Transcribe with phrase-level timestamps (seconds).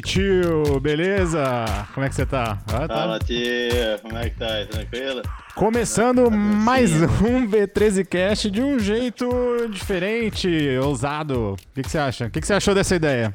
[0.00, 1.64] titio, beleza?
[1.92, 2.58] Como é que você tá?
[2.66, 2.94] Ah, tá.
[2.94, 4.66] Fala, tia, como é que tá?
[4.68, 5.22] Tranquilo?
[5.54, 9.28] Começando mais um B13 Cast de um jeito
[9.70, 10.48] diferente,
[10.82, 11.52] ousado.
[11.52, 12.26] O que, que você acha?
[12.26, 13.34] O que, que você achou dessa ideia?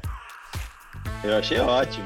[1.24, 2.04] Eu achei ótimo.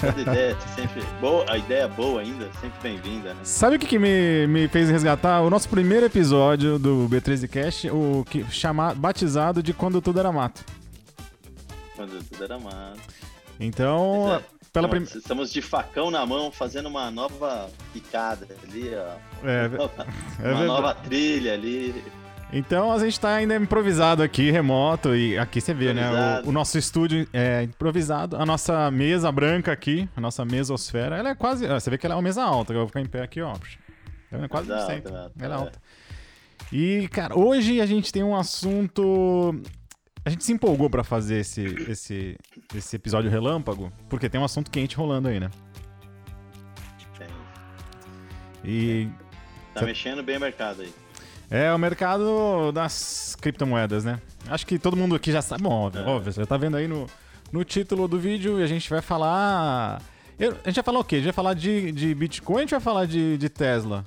[0.00, 3.40] Toda ideia sempre boa, a ideia boa ainda, sempre bem-vinda, né?
[3.44, 5.40] Sabe o que, que me, me fez resgatar?
[5.42, 10.32] O nosso primeiro episódio do B13 Cast, o que chamar batizado de Quando Tudo Era
[10.32, 10.64] Mato.
[11.96, 13.00] Quando Tudo Era Mato.
[13.64, 15.02] Então, é, pela prim...
[15.02, 19.46] estamos de facão na mão fazendo uma nova picada ali, ó.
[19.46, 20.06] É, uma,
[20.42, 22.02] é uma nova trilha ali.
[22.52, 26.42] Então a gente está ainda improvisado aqui, remoto, e aqui você vê, né?
[26.44, 31.30] O, o, nosso estúdio é improvisado, a nossa mesa branca aqui, a nossa mesosfera, ela
[31.30, 31.66] é quase.
[31.66, 33.54] Você vê que ela é uma mesa alta, eu vou ficar em pé aqui, ó.
[34.30, 35.14] Ela é quase no centro.
[35.38, 35.80] Ela é alta.
[36.70, 39.54] E, cara, hoje a gente tem um assunto.
[40.24, 42.36] A gente se empolgou para fazer esse, esse,
[42.74, 45.50] esse episódio relâmpago, porque tem um assunto quente rolando aí, né?
[47.18, 47.28] Tem.
[48.64, 49.08] E.
[49.74, 49.86] Tá Cê...
[49.86, 50.92] mexendo bem o mercado aí.
[51.50, 54.18] É o mercado das criptomoedas, né?
[54.48, 55.62] Acho que todo mundo aqui já sabe.
[55.62, 56.06] Bom, óbvio, é.
[56.06, 57.06] óbvio você tá vendo aí no,
[57.52, 60.00] no título do vídeo e a gente vai falar.
[60.38, 61.16] Eu, a gente vai falar o quê?
[61.16, 64.02] A gente vai falar de, de Bitcoin ou a gente vai falar de, de Tesla?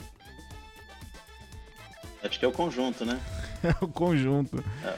[2.24, 3.20] Acho que é o conjunto, né?
[3.64, 4.64] é o conjunto.
[4.84, 4.96] É,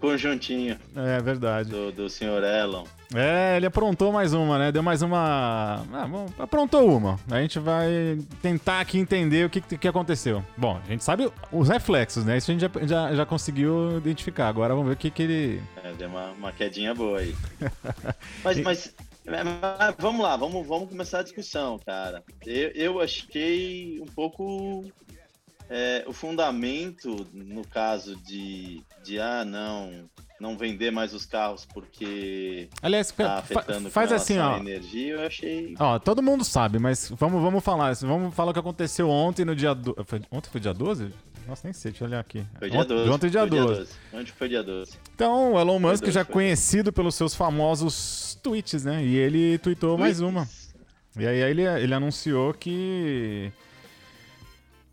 [0.00, 0.78] conjuntinho.
[0.94, 1.70] É verdade.
[1.70, 2.84] Do, do senhor Elon.
[3.14, 4.72] É, ele aprontou mais uma, né?
[4.72, 5.84] Deu mais uma.
[5.92, 7.18] Ah, bom, aprontou uma.
[7.30, 10.42] A gente vai tentar aqui entender o que, que aconteceu.
[10.56, 12.38] Bom, a gente sabe os reflexos, né?
[12.38, 14.48] Isso a gente já, já, já conseguiu identificar.
[14.48, 15.62] Agora vamos ver o que, que ele.
[15.84, 17.34] É, deu uma, uma quedinha boa aí.
[18.42, 18.94] mas, mas,
[19.26, 22.22] mas, vamos lá, vamos, vamos começar a discussão, cara.
[22.46, 24.84] Eu, eu achei um pouco
[25.70, 32.68] é, o fundamento, no caso de, de ah, não, não vender mais os carros porque
[32.82, 34.58] Aliás, tá afetando fa faz assim, ó.
[34.58, 35.74] energia, eu achei.
[35.78, 37.94] Ó, todo mundo sabe, mas vamos, vamos falar.
[37.94, 39.74] Vamos falar o que aconteceu ontem no dia.
[39.74, 39.96] Do...
[40.30, 41.10] Ontem foi dia 12?
[41.46, 42.44] Nossa, nem sei, deixa eu olhar aqui.
[42.58, 43.10] Foi dia 12.
[43.10, 43.66] Ontem, dia, foi 12.
[43.66, 43.92] dia 12.
[44.12, 44.92] Onde foi dia 12?
[45.14, 49.04] Então, o Elon Musk 12, já é conhecido pelos seus famosos tweets, né?
[49.04, 50.20] E ele tweetou tweets.
[50.20, 50.48] mais uma.
[51.18, 53.52] E aí ele, ele anunciou que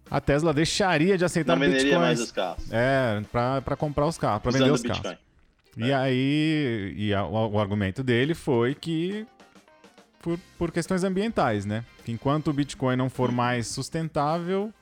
[0.10, 2.02] a Tesla deixaria de aceitar não venderia bitcoins.
[2.02, 2.72] mais os carros.
[2.72, 5.02] É, para comprar os carros, para vender os Bitcoin.
[5.02, 5.20] carros.
[5.78, 5.94] E é.
[5.94, 9.26] aí, e a, o, o, argumento dele foi que
[10.22, 11.86] por, por questões ambientais, né?
[12.04, 14.74] Que enquanto o Bitcoin não for mais sustentável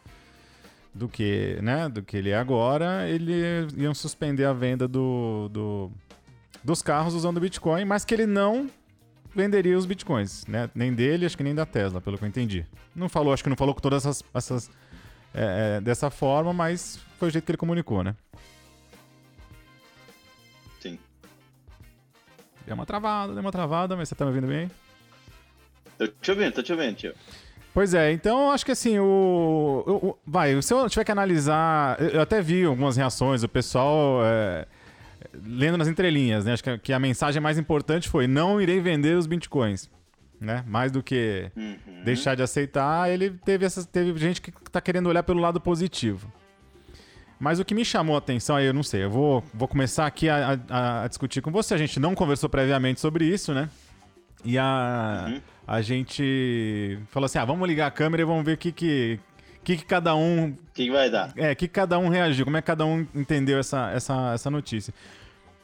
[0.93, 5.91] do que, né, do que ele é agora, eles iam suspender a venda do, do,
[6.63, 8.67] dos carros usando Bitcoin, mas que ele não
[9.35, 10.67] venderia os Bitcoins, né?
[10.73, 12.65] Nem dele, acho que nem da Tesla, pelo que eu entendi.
[12.95, 14.71] Não falou, acho que não falou com todas essas, essas
[15.37, 18.15] é, é, dessa forma, mas foi o jeito que ele comunicou, né?
[20.79, 20.97] Sim.
[22.65, 24.71] Deu uma travada, deu uma travada, mas você tá me ouvindo bem?
[25.97, 27.13] Tô te ouvindo, tô te ouvindo, tio.
[27.73, 32.01] Pois é, então acho que assim, o, o, Vai, se eu tiver que analisar.
[32.01, 34.21] Eu até vi algumas reações, o pessoal.
[34.25, 34.65] É,
[35.45, 36.53] lendo nas entrelinhas, né?
[36.53, 39.87] Acho que, que a mensagem mais importante foi: não irei vender os bitcoins
[40.39, 40.63] né?
[40.67, 42.03] Mais do que uhum.
[42.03, 46.31] deixar de aceitar, ele teve, essas, teve gente que tá querendo olhar pelo lado positivo.
[47.39, 50.07] Mas o que me chamou a atenção, aí eu não sei, eu vou, vou começar
[50.07, 51.73] aqui a, a, a, discutir com você.
[51.73, 53.69] A gente não conversou previamente sobre isso, né?
[54.43, 55.41] E a, uhum.
[55.67, 59.19] a gente falou assim: ah, vamos ligar a câmera e vamos ver o que, que,
[59.63, 60.49] que, que cada um.
[60.49, 61.31] O que, que vai dar?
[61.35, 64.93] É, que cada um reagiu, como é que cada um entendeu essa, essa, essa notícia.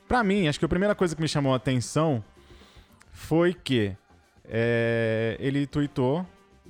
[0.07, 2.23] Para mim, acho que a primeira coisa que me chamou a atenção
[3.12, 3.95] foi que
[4.46, 6.26] é, ele tweetou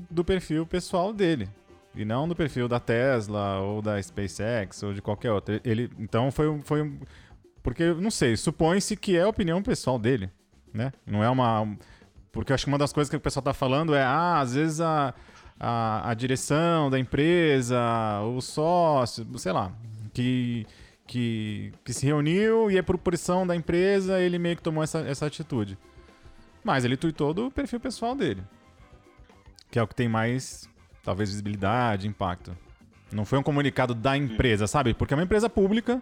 [0.10, 1.50] do perfil pessoal dele.
[1.96, 5.60] E não do perfil da Tesla ou da SpaceX ou de qualquer outro.
[5.64, 7.00] Ele, então foi, foi um.
[7.62, 10.30] Porque, não sei, supõe-se que é a opinião pessoal dele.
[10.74, 10.92] Né?
[11.06, 11.78] Não é uma.
[12.32, 14.56] Porque eu acho que uma das coisas que o pessoal tá falando é, ah, às
[14.56, 15.14] vezes a,
[15.60, 17.78] a, a direção da empresa,
[18.24, 19.72] o sócio, sei lá,
[20.12, 20.66] que,
[21.06, 25.02] que, que se reuniu e é por pressão da empresa ele meio que tomou essa,
[25.02, 25.78] essa atitude.
[26.64, 28.42] Mas ele tweetou do perfil pessoal dele.
[29.70, 30.70] Que é o que tem mais,
[31.04, 32.56] talvez, visibilidade, impacto.
[33.12, 34.94] Não foi um comunicado da empresa, sabe?
[34.94, 36.02] Porque é uma empresa pública.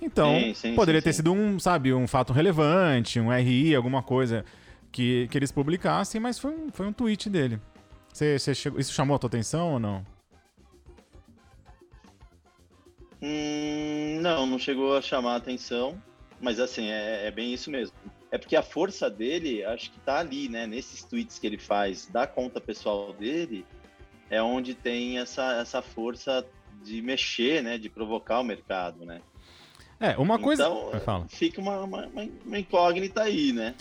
[0.00, 4.02] Então, sim, sim, poderia sim, ter sido um, sabe, um fato relevante, um RI, alguma
[4.02, 4.44] coisa
[4.92, 7.58] que, que eles publicassem, mas foi um, foi um tweet dele.
[8.12, 10.04] Você, você chegou, isso chamou a tua atenção ou não?
[13.22, 16.00] Hum, não, não chegou a chamar a atenção.
[16.40, 17.94] Mas assim, é, é bem isso mesmo
[18.34, 20.66] é porque a força dele, acho que tá ali, né?
[20.66, 23.64] Nesses tweets que ele faz da conta pessoal dele,
[24.28, 26.44] é onde tem essa, essa força
[26.82, 27.78] de mexer, né?
[27.78, 29.20] De provocar o mercado, né?
[30.00, 30.64] É, uma coisa.
[30.64, 32.08] Então, fica uma, uma,
[32.44, 33.72] uma, incógnita aí, né?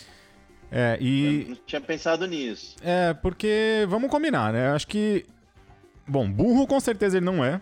[0.72, 1.42] É, e...
[1.42, 2.76] Eu não tinha pensado nisso.
[2.84, 4.70] É, porque vamos combinar, né?
[4.70, 5.26] Acho que.
[6.08, 7.60] Bom, burro com certeza ele não é.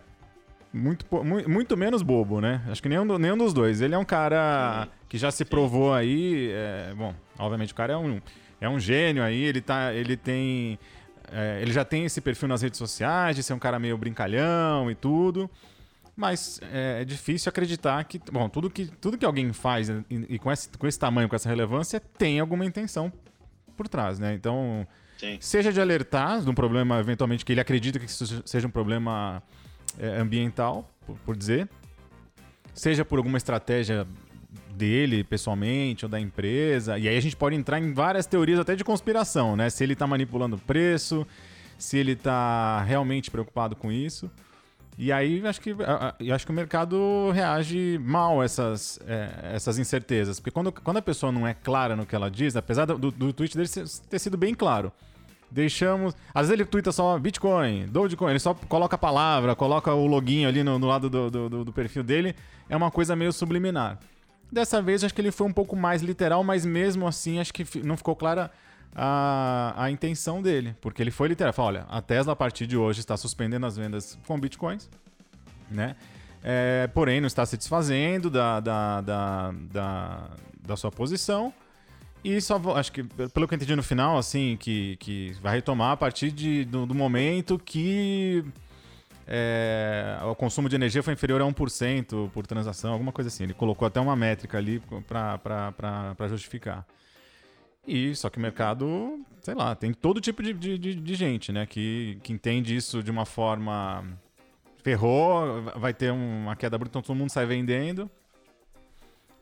[0.74, 1.06] Muito,
[1.50, 2.62] muito, menos bobo, né?
[2.70, 3.82] Acho que nenhum, nenhum dos dois.
[3.82, 6.50] Ele é um cara que já se provou aí.
[6.50, 8.22] É, bom, obviamente o cara é um,
[8.62, 10.80] é um gênio aí, ele, tá, ele tem.
[11.30, 14.90] É, ele já tem esse perfil nas redes sociais, de ser um cara meio brincalhão
[14.90, 15.50] e tudo.
[16.16, 18.18] Mas é, é difícil acreditar que.
[18.32, 21.36] Bom, tudo que, tudo que alguém faz e, e, com, esse, com esse tamanho, com
[21.36, 23.12] essa relevância, tem alguma intenção
[23.76, 24.34] por trás, né?
[24.34, 24.88] Então.
[25.18, 25.38] Sim.
[25.40, 29.44] Seja de alertar de um problema, eventualmente, que ele acredita que isso seja um problema
[30.20, 31.70] ambiental, por, por dizer,
[32.74, 34.08] seja por alguma estratégia
[34.74, 36.98] dele pessoalmente ou da empresa.
[36.98, 39.70] E aí a gente pode entrar em várias teorias até de conspiração, né?
[39.70, 41.26] Se ele está manipulando o preço,
[41.78, 44.30] se ele está realmente preocupado com isso.
[44.98, 45.76] E aí acho que,
[46.34, 50.40] acho que o mercado reage mal a essas, é, essas incertezas.
[50.40, 53.34] Porque quando, quando a pessoa não é clara no que ela diz, apesar do, do
[53.34, 53.70] tweet dele
[54.10, 54.92] ter sido bem claro,
[55.52, 56.16] deixamos.
[56.34, 60.46] Às vezes ele twitta só Bitcoin, Dogecoin, ele só coloca a palavra, coloca o login
[60.46, 62.36] ali no, no lado do, do, do, perfil dele.
[62.70, 64.00] É uma coisa meio subliminar.
[64.52, 67.66] Dessa vez acho que ele foi um pouco mais literal, mas mesmo assim acho que
[67.84, 68.50] não ficou clara
[68.96, 70.76] a, a intenção dele.
[70.82, 71.54] Porque ele foi literal.
[71.54, 74.90] Falou, olha, a Tesla a partir de hoje está suspendendo as vendas com Bitcoins,
[75.70, 75.96] né?
[76.44, 80.30] É, porém, não está se desfazendo da, da, da, da,
[80.66, 81.54] da sua posição.
[82.24, 85.56] E só vou, acho que, pelo que eu entendi no final, assim, que, que vai
[85.56, 88.46] retomar a partir de, do, do momento que
[89.28, 93.44] é, o consumo de energia foi inferior a 1% por transação, alguma coisa assim.
[93.44, 96.86] Ele colocou até uma métrica ali para justificar.
[97.88, 101.66] E só que o mercado, sei lá, tem todo tipo de, de, de, gente, né?
[101.66, 104.04] Que, que entende isso de uma forma.
[104.84, 108.10] Ferrou, vai ter uma queda bruta, então todo mundo sai vendendo.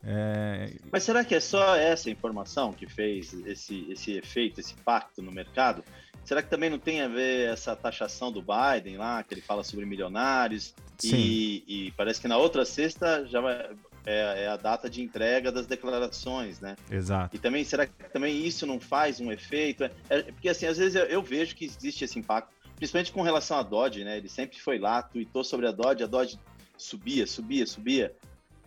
[0.03, 0.73] É...
[0.91, 5.31] Mas será que é só essa informação que fez esse, esse efeito, esse pacto no
[5.31, 5.83] mercado?
[6.23, 9.63] Será que também não tem a ver essa taxação do Biden lá, que ele fala
[9.63, 10.73] sobre milionários?
[11.03, 13.69] E, e, parece que na outra sexta já vai,
[14.05, 16.75] é, é, a data de entrega das declarações, né?
[16.89, 17.35] Exato.
[17.35, 19.83] E também, será que também isso não faz um efeito?
[19.83, 23.21] É, é, porque assim, às vezes eu, eu, vejo que existe esse impacto, principalmente com
[23.21, 24.17] relação à Dodge, né?
[24.17, 26.39] Ele sempre foi lá, tweetou sobre a Dodge, a Dodge
[26.77, 28.15] subia, subia, subia.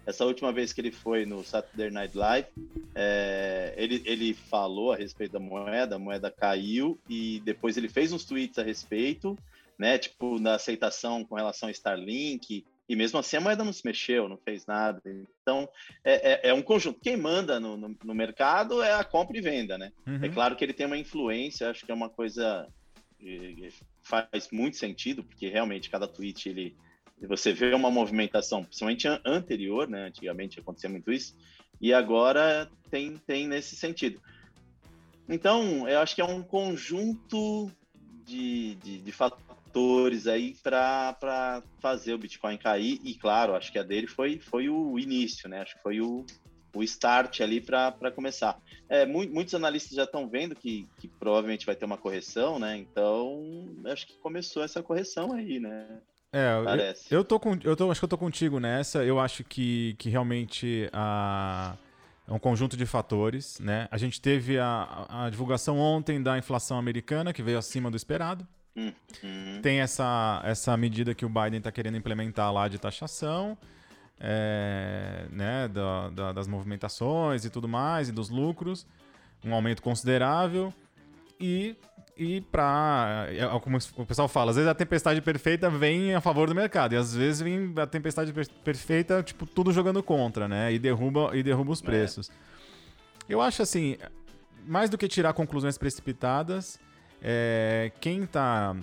[0.05, 2.49] Essa última vez que ele foi no Saturday Night Live,
[2.95, 8.13] é, ele, ele falou a respeito da moeda, a moeda caiu e depois ele fez
[8.13, 9.39] uns tweets a respeito,
[9.79, 9.99] né?
[9.99, 14.29] Tipo, na aceitação com relação a Starlink, e mesmo assim a moeda não se mexeu,
[14.29, 15.01] não fez nada.
[15.43, 15.69] Então,
[16.05, 17.01] é, é, é um conjunto.
[17.01, 19.93] Quem manda no, no, no, mercado é a compra e venda, né?
[20.05, 20.25] É uhum.
[20.25, 22.69] É claro que ele tem uma influência, acho que é uma coisa
[23.19, 23.69] que
[24.03, 26.77] faz muito sentido, porque realmente cada tweet ele
[27.27, 30.07] você vê uma movimentação, principalmente anterior, né?
[30.07, 31.37] Antigamente acontecia muito isso,
[31.81, 34.21] e agora tem, tem nesse sentido.
[35.29, 37.71] Então, eu acho que é um conjunto
[38.25, 43.83] de, de, de fatores aí para fazer o Bitcoin cair, e claro, acho que a
[43.83, 45.63] dele foi, foi o início, né?
[45.63, 46.25] Acho que foi o,
[46.75, 48.61] o start ali para começar.
[48.89, 52.77] É, muitos analistas já estão vendo que, que provavelmente vai ter uma correção, né?
[52.77, 53.43] Então,
[53.87, 56.01] acho que começou essa correção aí, né?
[56.33, 57.13] É, Parece.
[57.13, 59.05] Eu, eu, tô com, eu tô, acho que eu tô contigo nessa.
[59.05, 61.77] Eu acho que, que realmente a,
[62.27, 63.87] é um conjunto de fatores, né?
[63.91, 68.47] A gente teve a, a divulgação ontem da inflação americana, que veio acima do esperado.
[68.75, 69.61] Uhum.
[69.63, 73.59] Tem essa, essa medida que o Biden está querendo implementar lá de taxação,
[74.19, 78.87] é, né, da, da, das movimentações e tudo mais, e dos lucros,
[79.45, 80.73] um aumento considerável.
[81.43, 81.77] E
[82.17, 86.21] e para é, é como o pessoal fala, às vezes a tempestade perfeita vem a
[86.21, 90.47] favor do mercado e às vezes vem a tempestade per perfeita, tipo, tudo jogando contra,
[90.47, 90.73] né?
[90.73, 91.85] E derruba e derruba os é.
[91.85, 92.31] preços.
[92.31, 92.33] É.
[93.29, 93.97] Eu acho assim,
[94.67, 96.79] mais do que tirar conclusões precipitadas,
[97.23, 98.77] é, quem está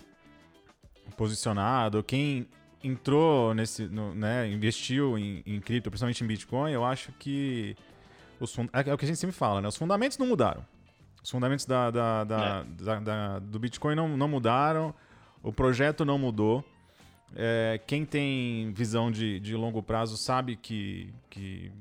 [1.15, 2.47] posicionado, quem
[2.83, 7.75] entrou nesse, no, né, investiu em, em cripto, principalmente em Bitcoin, eu acho que
[8.39, 9.67] os é o que a gente sempre fala, né?
[9.67, 10.65] Os fundamentos não mudaram.
[11.23, 12.99] Os fundamentos da, da, da, é.
[13.01, 14.93] da do Bitcoin não, não mudaram,
[15.43, 16.63] o projeto não mudou.
[17.35, 21.71] É, quem tem visão de, de longo prazo sabe que, que,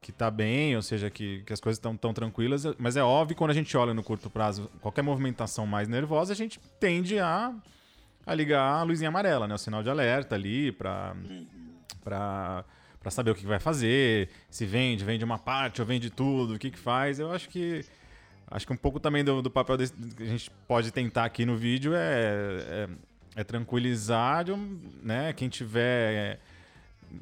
[0.00, 3.34] que tá bem, ou seja, que, que as coisas estão tão tranquilas, mas é óbvio
[3.34, 7.18] que quando a gente olha no curto prazo, qualquer movimentação mais nervosa, a gente tende
[7.18, 7.52] a,
[8.24, 9.54] a ligar a luzinha amarela, né?
[9.54, 11.14] O sinal de alerta ali para
[13.08, 16.70] saber o que vai fazer, se vende, vende uma parte ou vende tudo, o que
[16.70, 17.18] que faz.
[17.18, 17.84] Eu acho que
[18.48, 21.44] Acho que um pouco também do, do papel desse, que a gente pode tentar aqui
[21.44, 22.88] no vídeo é, é,
[23.36, 24.44] é tranquilizar
[25.02, 26.38] né, quem tiver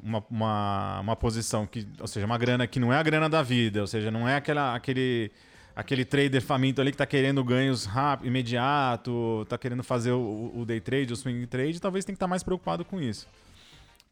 [0.03, 3.41] uma, uma, uma, posição que, ou seja, uma grana que não é a grana da
[3.41, 5.31] vida, ou seja, não é aquela, aquele,
[5.75, 10.65] aquele trader faminto ali que está querendo ganhos rápido, imediato, está querendo fazer o, o,
[10.65, 13.27] day trade, o swing trade, talvez tenha que estar tá mais preocupado com isso.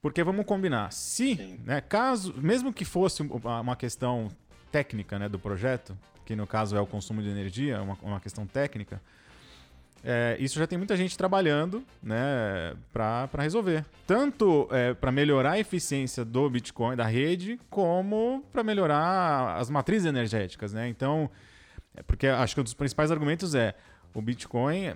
[0.02, 4.30] Porque vamos combinar, se, né, caso, mesmo que fosse uma questão
[4.72, 8.46] técnica né, do projeto, que no caso é o consumo de energia, uma, uma questão
[8.46, 9.02] técnica,
[10.04, 13.86] é, isso já tem muita gente trabalhando né, para resolver.
[14.06, 20.06] Tanto é, para melhorar a eficiência do Bitcoin, da rede, como para melhorar as matrizes
[20.06, 20.74] energéticas.
[20.74, 20.90] Né?
[20.90, 21.30] Então,
[21.96, 23.76] é porque acho que um dos principais argumentos é
[24.14, 24.94] o Bitcoin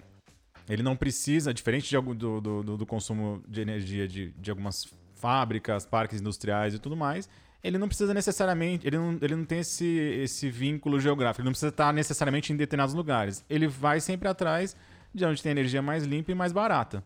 [0.69, 5.85] ele não precisa, diferente de, do, do, do consumo de energia de, de algumas fábricas,
[5.85, 7.29] parques industriais e tudo mais,
[7.67, 11.51] ele não precisa necessariamente, ele não, ele não tem esse, esse vínculo geográfico, ele não
[11.51, 13.43] precisa estar necessariamente em determinados lugares.
[13.49, 14.75] Ele vai sempre atrás
[15.13, 17.03] de onde tem energia mais limpa e mais barata.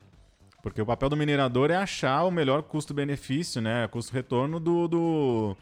[0.61, 3.87] Porque o papel do minerador é achar o melhor custo-benefício, né?
[3.87, 5.57] Custo-retorno do, do,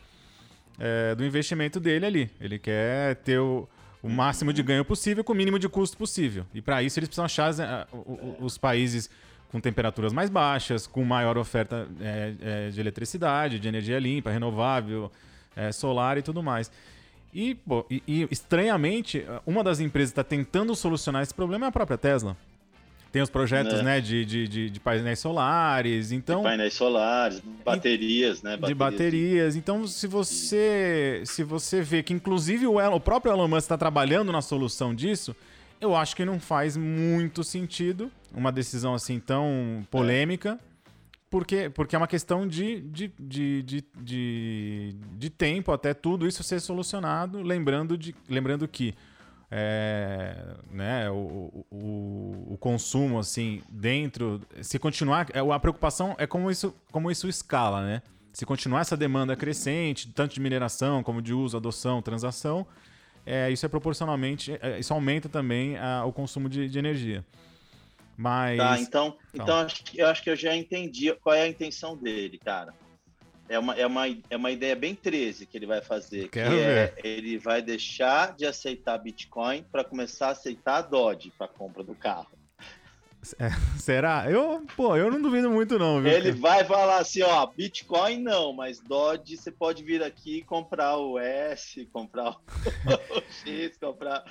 [0.77, 2.31] é, do investimento dele ali.
[2.41, 3.69] Ele quer ter o,
[4.03, 6.45] o máximo de ganho possível com o mínimo de custo possível.
[6.53, 9.09] E para isso eles precisam achar uh, os países
[9.51, 15.11] com temperaturas mais baixas, com maior oferta é, é, de eletricidade, de energia limpa, renovável,
[15.55, 16.71] é, solar e tudo mais.
[17.33, 21.69] E, pô, e, e, estranhamente, uma das empresas que está tentando solucionar esse problema é
[21.69, 22.37] a própria Tesla.
[23.11, 23.83] Tem os projetos é.
[23.83, 26.41] né, de, de, de, de, painéis solares, então...
[26.41, 28.51] De painéis solares, baterias, né?
[28.51, 28.67] Baterias.
[28.67, 29.55] De baterias.
[29.55, 33.77] Então, se você, se você vê que, inclusive, o, Elon, o próprio Elon Musk está
[33.79, 35.35] trabalhando na solução disso,
[35.81, 40.59] eu acho que não faz muito sentido uma decisão assim tão polêmica.
[40.65, 40.69] É.
[41.29, 46.41] Porque, porque é uma questão de, de, de, de, de, de tempo até tudo isso
[46.41, 48.95] ser solucionado, lembrando, de, lembrando que
[49.51, 50.35] é,
[50.71, 56.71] né, o, o, o, consumo assim dentro se continuar é, a preocupação é como isso
[56.91, 61.57] como isso escala né se continuar essa demanda crescente tanto de mineração como de uso
[61.57, 62.65] adoção transação
[63.25, 67.25] é, isso é proporcionalmente é, isso aumenta também a, o consumo de, de energia
[68.19, 68.57] mas.
[68.57, 69.45] Tá, então, então.
[69.45, 72.73] então eu acho que eu já entendi qual é a intenção dele, cara.
[73.47, 76.27] É uma, é uma, é uma ideia bem 13 que ele vai fazer.
[76.27, 76.93] Quero que é, ver.
[76.97, 81.95] É, ele vai deixar de aceitar Bitcoin para começar a aceitar Dodge para compra do
[81.95, 82.27] carro.
[83.39, 83.49] É,
[83.79, 84.29] será?
[84.29, 86.11] Eu, pô, eu não duvido muito não, viu?
[86.11, 90.97] Ele vai falar assim, ó, Bitcoin não, mas Dodge você pode vir aqui e comprar
[90.97, 92.35] o S, comprar o
[93.45, 94.25] X, comprar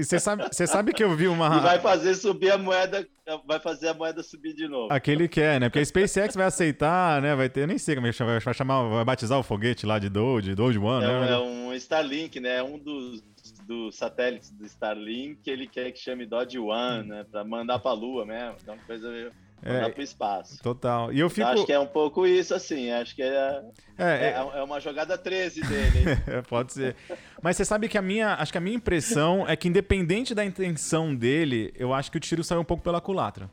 [0.00, 1.58] e você sabe, você sabe que eu vi uma.
[1.58, 3.06] E vai fazer subir a moeda,
[3.46, 4.90] vai fazer a moeda subir de novo.
[4.90, 5.68] Aquele quer, né?
[5.68, 7.34] Porque a SpaceX vai aceitar, né?
[7.36, 9.98] Vai ter, nem sei como é que chama, vai chamar, vai batizar o foguete lá
[9.98, 11.32] de Doge, Doge One, é, né?
[11.32, 12.62] É um Starlink, né?
[12.62, 13.22] Um dos,
[13.66, 17.26] dos satélites do Starlink, ele quer que chame Doge One, né?
[17.30, 18.56] Pra mandar pra Lua mesmo.
[18.62, 19.30] Então, coisa meio
[19.62, 20.62] é, para o espaço.
[20.62, 21.12] Total.
[21.12, 21.46] E eu fico.
[21.46, 22.90] acho que é um pouco isso, assim.
[22.90, 23.62] Acho que é,
[23.98, 26.04] é, é, é, é uma jogada 13 dele.
[26.48, 26.96] Pode ser.
[27.42, 28.34] Mas você sabe que a minha.
[28.34, 32.20] Acho que a minha impressão é que, independente da intenção dele, eu acho que o
[32.20, 33.50] tiro saiu um pouco pela culatra.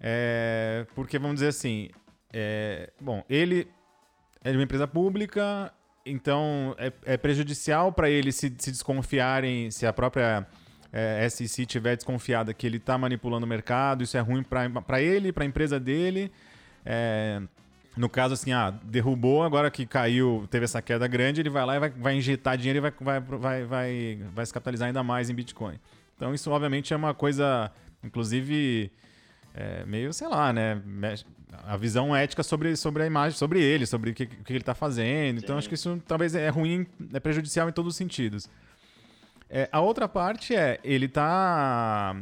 [0.00, 1.90] É, porque, vamos dizer assim.
[2.32, 3.68] É, bom, ele
[4.44, 5.72] é de uma empresa pública,
[6.04, 10.46] então é, é prejudicial para ele se, se desconfiarem, se a própria
[10.92, 15.32] é, SEC tiver desconfiada que ele está manipulando o mercado, isso é ruim para ele,
[15.32, 16.30] para a empresa dele.
[16.84, 17.42] É,
[17.96, 21.76] no caso, assim, ah, derrubou, agora que caiu, teve essa queda grande, ele vai lá
[21.76, 25.28] e vai, vai injetar dinheiro e vai, vai, vai, vai, vai se capitalizar ainda mais
[25.28, 25.78] em Bitcoin.
[26.16, 27.70] Então, isso obviamente é uma coisa,
[28.02, 28.90] inclusive,
[29.54, 30.80] é, meio, sei lá, né?
[31.66, 34.74] A visão ética sobre, sobre a imagem, sobre ele, sobre o que, que ele está
[34.74, 35.38] fazendo.
[35.38, 35.44] Então, Sim.
[35.44, 38.48] Então, acho que isso talvez é ruim, é prejudicial em todos os sentidos.
[39.50, 42.16] É, a outra parte é, ele tá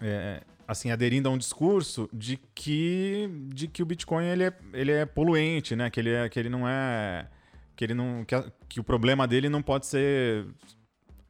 [0.00, 4.92] é, assim, aderindo a um discurso de que, de que o Bitcoin ele é, ele
[4.92, 5.88] é poluente, né?
[5.88, 7.26] Que ele, é, que ele não é.
[7.74, 8.34] Que, ele não, que,
[8.68, 10.46] que o problema dele não pode ser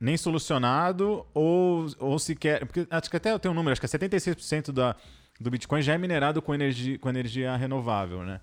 [0.00, 2.64] nem solucionado ou, ou sequer.
[2.66, 4.96] Porque acho que até eu tenho um número, acho que é 76% da,
[5.40, 8.40] do Bitcoin já é minerado com energia, com energia renovável, né?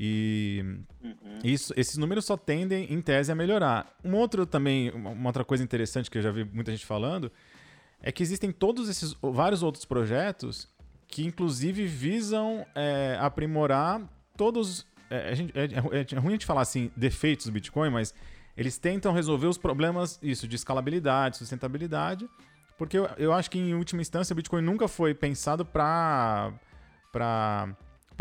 [0.00, 0.64] E
[1.02, 1.40] uhum.
[1.42, 3.92] isso, esses números só tendem, em tese, a melhorar.
[4.04, 7.32] Um outro também, uma outra coisa interessante que eu já vi muita gente falando,
[8.00, 10.68] é que existem todos esses vários outros projetos
[11.08, 14.00] que, inclusive, visam é, aprimorar
[14.36, 14.86] todos.
[15.10, 18.14] É, gente, é, é, é, ruim a gente falar assim, defeitos do Bitcoin, mas
[18.56, 22.28] eles tentam resolver os problemas isso de escalabilidade, sustentabilidade,
[22.76, 26.52] porque eu, eu acho que, em última instância, o Bitcoin nunca foi pensado para
[27.10, 27.74] para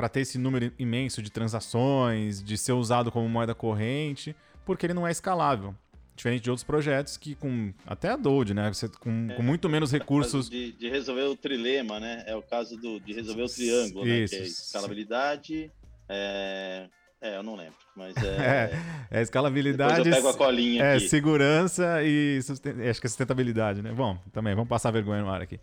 [0.07, 5.07] ter esse número imenso de transações, de ser usado como moeda corrente, porque ele não
[5.07, 5.73] é escalável.
[6.15, 8.73] Diferente de outros projetos que com até a Doge, né?
[8.73, 10.49] Você, com, é, com muito menos recursos.
[10.49, 12.23] De, de, resolver o trilema, né?
[12.25, 14.33] É o caso do, de resolver o triângulo, Isso.
[14.33, 14.41] né?
[14.41, 15.71] Que é escalabilidade,
[16.09, 16.87] é,
[17.19, 18.71] É, eu não lembro, mas é.
[19.11, 20.03] É, é escalabilidade.
[20.03, 21.09] Depois eu pego a colinha é, aqui.
[21.09, 22.73] segurança e susten...
[22.89, 23.91] acho que é sustentabilidade, né?
[23.91, 25.59] Bom, também, vamos passar vergonha no ar aqui.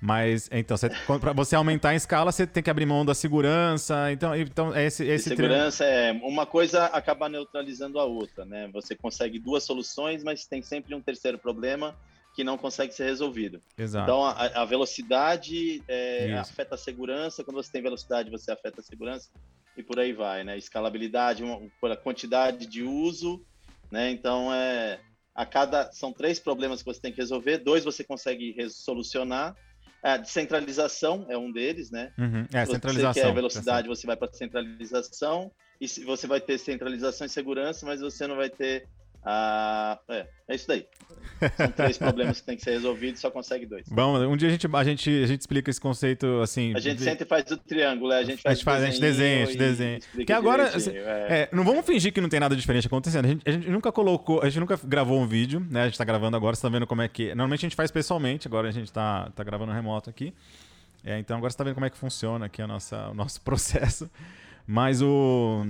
[0.00, 0.76] Mas, então,
[1.20, 4.10] para você aumentar a escala, você tem que abrir mão da segurança.
[4.10, 8.68] Então, então é esse, esse segurança é uma coisa acaba neutralizando a outra, né?
[8.72, 11.94] Você consegue duas soluções, mas tem sempre um terceiro problema
[12.34, 13.60] que não consegue ser resolvido.
[13.76, 14.04] Exato.
[14.04, 17.44] Então, a, a velocidade é, afeta a segurança.
[17.44, 19.28] Quando você tem velocidade, você afeta a segurança
[19.76, 20.56] e por aí vai, né?
[20.56, 21.60] Escalabilidade, uma,
[21.96, 23.44] quantidade de uso,
[23.90, 24.10] né?
[24.10, 24.98] Então, é
[25.34, 27.58] a cada são três problemas que você tem que resolver.
[27.58, 29.54] Dois você consegue solucionar
[30.02, 32.12] a descentralização é um deles, né?
[32.18, 32.46] Uhum.
[32.52, 33.12] É, se centralização.
[33.14, 38.00] você quer velocidade, você vai para centralização, e você vai ter centralização e segurança, mas
[38.00, 38.86] você não vai ter
[39.22, 40.86] ah, é, é isso daí.
[41.56, 43.86] São três problemas que tem que ser resolvidos, só consegue dois.
[43.88, 46.72] Bom, um dia a gente, a gente, a gente explica esse conceito assim.
[46.74, 47.04] A gente de...
[47.04, 48.52] sempre faz o triângulo, a gente faz.
[48.52, 49.98] A gente, faz, a gente desenha, a gente desenha.
[50.26, 50.68] Que agora.
[50.68, 51.26] Assim, é.
[51.28, 53.26] É, não vamos fingir que não tem nada diferente acontecendo.
[53.26, 55.82] A gente, a gente, nunca colocou, a gente nunca gravou um vídeo, né?
[55.82, 57.28] A gente tá gravando agora, você tá vendo como é que.
[57.28, 60.32] Normalmente a gente faz pessoalmente, agora a gente tá, tá gravando remoto aqui.
[61.04, 63.40] É, então agora você tá vendo como é que funciona aqui a nossa, o nosso
[63.42, 64.10] processo.
[64.66, 65.64] Mas o.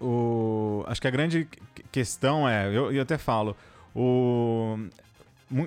[0.00, 1.48] o acho que a grande
[1.90, 3.56] questão é, eu, eu até falo,
[3.94, 4.78] o,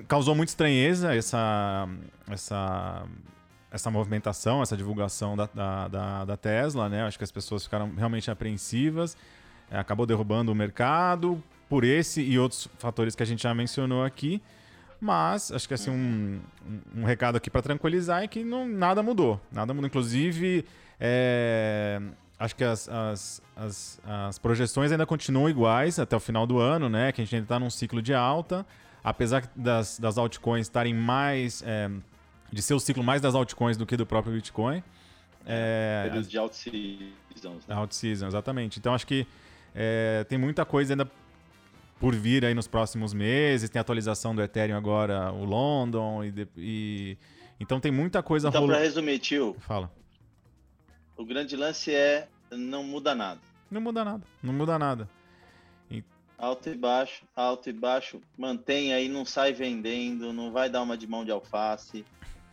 [0.06, 1.88] causou muita estranheza essa,
[2.30, 3.04] essa,
[3.70, 7.02] essa movimentação, essa divulgação da, da, da, da Tesla, né?
[7.04, 9.16] Acho que as pessoas ficaram realmente apreensivas,
[9.70, 14.04] é, acabou derrubando o mercado por esse e outros fatores que a gente já mencionou
[14.04, 14.42] aqui.
[15.00, 16.40] Mas acho que assim um,
[16.94, 19.40] um, recado aqui para tranquilizar é que não, nada mudou.
[19.50, 19.86] Nada mudou.
[19.86, 20.66] Inclusive,
[20.98, 22.02] é,
[22.40, 26.88] acho que as, as, as, as, projeções ainda continuam iguais até o final do ano,
[26.88, 27.12] né?
[27.12, 28.66] Que a gente ainda está num ciclo de alta.
[29.04, 31.62] Apesar das, das altcoins estarem mais.
[31.66, 31.90] É,
[32.50, 34.82] de ser o ciclo mais das altcoins do que do próprio Bitcoin.
[35.46, 37.66] É, de alt seasons.
[37.66, 37.74] Né?
[37.74, 38.78] Alt season, exatamente.
[38.78, 39.26] Então acho que
[39.74, 41.10] é, tem muita coisa ainda
[41.98, 43.68] por vir aí nos próximos meses.
[43.68, 46.24] Tem atualização do Ethereum agora, o London.
[46.24, 47.18] E, e...
[47.60, 48.78] então tem muita coisa então, rolando.
[48.78, 49.54] Então, para resumir, tio.
[49.60, 49.90] Fala.
[51.20, 53.42] O grande lance é não muda nada.
[53.70, 54.22] Não muda nada.
[54.42, 55.06] Não muda nada.
[55.90, 56.02] E...
[56.38, 58.22] Alto e baixo, alto e baixo.
[58.38, 62.06] Mantém aí, não sai vendendo, não vai dar uma de mão de alface.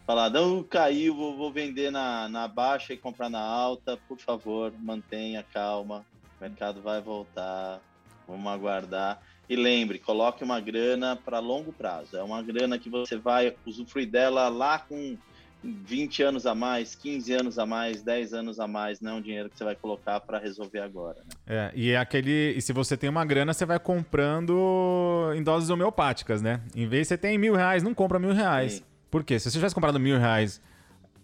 [0.05, 3.95] Falar, não, caiu, vou, vou vender na, na baixa e comprar na alta.
[4.05, 6.05] Por favor, mantenha calma.
[6.37, 7.79] O mercado vai voltar.
[8.27, 9.21] Vamos aguardar.
[9.47, 12.17] E lembre, coloque uma grana para longo prazo.
[12.17, 15.17] É uma grana que você vai usufruir dela lá com
[15.63, 19.21] 20 anos a mais, 15 anos a mais, 10 anos a mais, não é um
[19.21, 21.17] dinheiro que você vai colocar para resolver agora.
[21.17, 21.29] Né?
[21.47, 22.53] É, e é aquele.
[22.55, 26.61] E se você tem uma grana, você vai comprando em doses homeopáticas, né?
[26.75, 28.73] Em vez de você tem mil reais, não compra mil reais.
[28.73, 28.83] Sim.
[29.09, 29.39] Por quê?
[29.39, 30.61] Se você tivesse comprado mil reais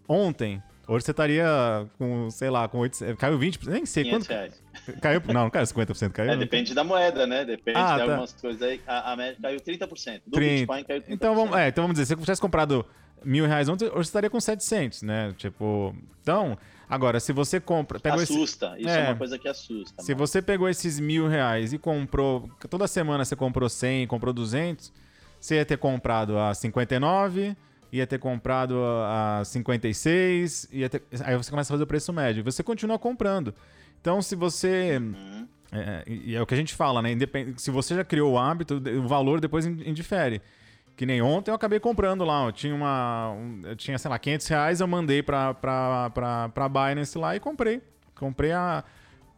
[0.08, 1.46] ontem, hoje você estaria
[1.98, 4.28] com, sei lá, com 8, caiu 20%, nem sei quanto.
[4.28, 4.62] Reais.
[5.02, 6.32] Caiu, não, não caiu 50%, caiu.
[6.32, 7.46] É, depende da moeda, né?
[7.46, 8.04] Depende ah, de tá.
[8.04, 8.82] algumas coisas aí.
[8.86, 10.22] A, a média caiu 30%.
[10.26, 10.34] Do 30.
[10.34, 11.06] Bitcoin caiu 30%.
[11.10, 12.86] Então vamos, é, então vamos dizer, se você tivesse comprado
[13.24, 15.34] mil reais ontem, hoje estaria com 700, né?
[15.38, 16.58] Tipo, então,
[16.90, 18.00] agora, se você compra...
[18.00, 18.82] Pegou assusta, esse...
[18.82, 20.02] isso é, é, uma coisa que assusta.
[20.02, 20.28] Se mano.
[20.28, 24.92] você pegou esses mil reais e comprou, toda semana você comprou 100, comprou 200,
[25.40, 27.56] você ia ter comprado a 59,
[27.94, 28.76] ia ter comprado
[29.06, 31.04] a 56, ia ter...
[31.24, 33.54] aí você começa a fazer o preço médio, você continua comprando.
[34.02, 34.98] Então, se você...
[34.98, 35.48] Uhum.
[35.72, 37.12] É, e é o que a gente fala, né?
[37.12, 37.60] Independ...
[37.62, 40.42] Se você já criou o hábito, o valor depois indifere.
[40.96, 42.46] Que nem ontem eu acabei comprando lá.
[42.46, 43.32] Eu tinha uma.
[43.32, 47.36] Um, eu tinha, sei lá, 500 reais, eu mandei pra, pra, pra, pra Binance lá
[47.36, 47.82] e comprei.
[48.14, 48.84] Comprei a.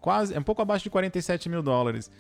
[0.01, 0.33] Quase.
[0.33, 2.11] É um pouco abaixo de 47 mil dólares.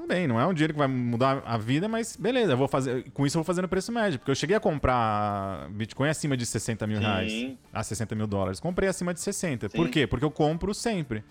[0.00, 2.66] Tudo bem, não é um dinheiro que vai mudar a vida, mas beleza, eu vou
[2.66, 3.10] fazer.
[3.10, 4.18] Com isso eu vou fazendo preço médio.
[4.18, 7.02] Porque eu cheguei a comprar Bitcoin acima de 60 mil Sim.
[7.02, 7.58] reais.
[7.70, 8.58] A 60 mil dólares.
[8.58, 9.68] Comprei acima de 60.
[9.68, 9.76] Sim.
[9.76, 10.06] Por quê?
[10.06, 11.22] Porque eu compro sempre.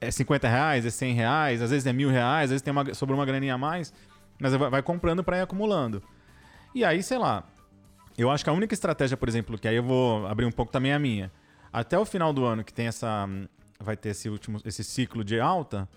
[0.00, 2.92] É 50 reais, é 100 reais, às vezes é mil reais, às vezes tem uma,
[2.94, 3.94] sobrou uma graninha a mais.
[4.40, 6.02] Mas vai comprando para ir acumulando.
[6.74, 7.44] E aí, sei lá,
[8.18, 10.72] eu acho que a única estratégia, por exemplo, que aí eu vou abrir um pouco
[10.72, 11.30] também a minha.
[11.72, 13.28] Até o final do ano, que tem essa.
[13.78, 14.60] Vai ter esse último.
[14.64, 15.88] esse ciclo de alta.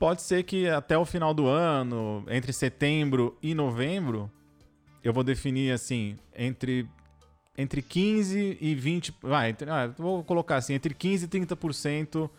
[0.00, 4.30] Pode ser que até o final do ano, entre setembro e novembro,
[5.04, 6.88] eu vou definir assim, entre.
[7.58, 9.14] Entre 15 e 20.
[9.20, 12.30] Vai, entre, ah, vou colocar assim, entre 15 e 30%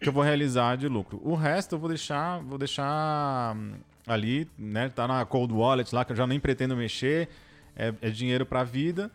[0.00, 1.20] que eu vou realizar de lucro.
[1.24, 2.40] O resto eu vou deixar.
[2.44, 3.56] Vou deixar
[4.06, 4.88] ali, né?
[4.88, 7.28] Tá na cold wallet lá que eu já nem pretendo mexer.
[7.74, 9.10] É, é dinheiro para a vida.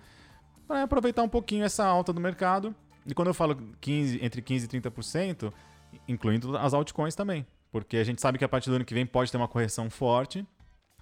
[0.67, 2.75] Para aproveitar um pouquinho essa alta do mercado.
[3.07, 5.53] E quando eu falo 15, entre 15 e 30%,
[6.09, 7.45] incluindo as altcoins também.
[7.75, 9.89] Porque a gente sabe que a partir do ano que vem pode ter uma correção
[9.89, 10.47] forte.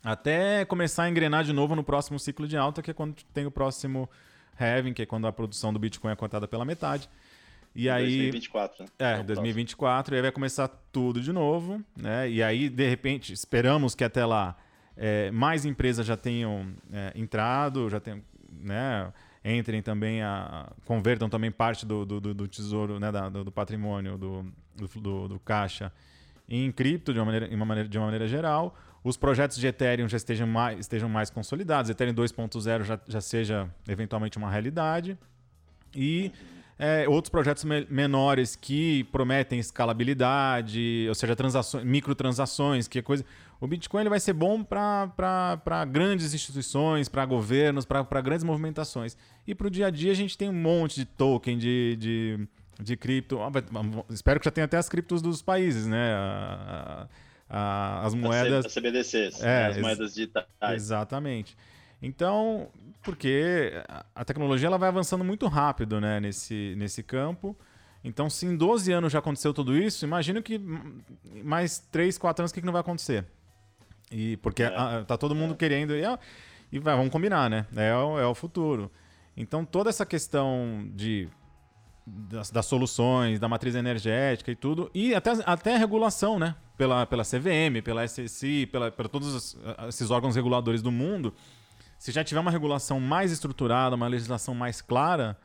[0.04, 3.46] Até começar a engrenar de novo no próximo ciclo de alta, que é quando tem
[3.46, 4.10] o próximo
[4.60, 7.08] halving, que é quando a produção do Bitcoin é cortada pela metade.
[7.76, 8.90] E aí, 2024, né?
[8.98, 12.28] É, é 2024, e aí vai começar tudo de novo, né?
[12.28, 14.58] E aí, de repente, esperamos que até lá
[14.98, 19.14] é, mais empresas já tenham é, entrado, já tenham, né?
[19.46, 23.12] Entrem também, a, convertam também parte do, do, do tesouro, né?
[23.12, 25.94] Da, do, do, patrimônio do, do, do, caixa
[26.48, 28.76] em cripto de uma maneira, de uma maneira, de uma maneira geral.
[29.04, 33.70] Os projetos de Ethereum já estejam mais, estejam mais consolidados, Ethereum 2.0 já, já seja
[33.88, 35.18] eventualmente uma realidade.
[35.96, 36.32] E
[36.78, 43.24] é, outros projetos me menores que prometem escalabilidade, ou seja, transações, microtransações, que é coisa.
[43.62, 49.16] O Bitcoin ele vai ser bom para grandes instituições, para governos, para grandes movimentações.
[49.48, 52.48] E para o dia a dia a gente tem um monte de token de, de,
[52.82, 53.40] de cripto.
[54.10, 56.14] Espero que já tenha até as criptos dos países, né?
[56.14, 57.08] A,
[57.50, 58.66] a, as moedas.
[58.66, 59.68] As CBDCs, é, né?
[59.68, 60.48] as moedas digitais.
[60.74, 61.58] Exatamente.
[62.02, 62.68] Então,
[63.02, 63.72] porque
[64.14, 67.56] a tecnologia ela vai avançando muito rápido né, nesse, nesse campo.
[68.04, 70.60] Então, se em 12 anos já aconteceu tudo isso, imagino que
[71.44, 73.26] mais 3, 4 anos o que, que não vai acontecer.
[74.12, 74.68] E porque é.
[74.68, 75.58] a, tá todo mundo é.
[75.58, 75.96] querendo.
[75.96, 76.04] E,
[76.72, 77.66] e vai, vamos combinar, né?
[77.76, 78.92] É é o futuro.
[79.36, 81.30] Então, toda essa questão de
[82.06, 86.56] das, das, soluções, da matriz energética e tudo, e até, até a regulação, né?
[86.78, 89.56] Pela, pela CVM, pela SEC, pela, pela todos
[89.88, 91.34] esses órgãos reguladores do mundo,
[91.98, 95.38] se já tiver uma regulação mais estruturada, uma legislação mais clara,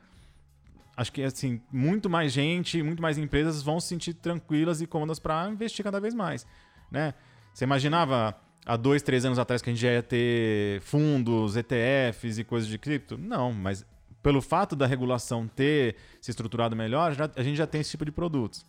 [0.97, 5.21] acho que assim, muito mais gente, muito mais empresas vão se sentir tranquilas e cômodas
[5.21, 6.47] para investir cada vez mais,
[6.91, 7.15] né?
[7.55, 12.39] Você imaginava há dois, três anos atrás que a gente já ia ter fundos, ETFs
[12.39, 13.17] e coisas de cripto?
[13.17, 13.87] Não, mas
[14.23, 18.05] pelo fato da regulação ter se estruturado melhor, já, a gente já tem esse tipo
[18.05, 18.65] de produtos.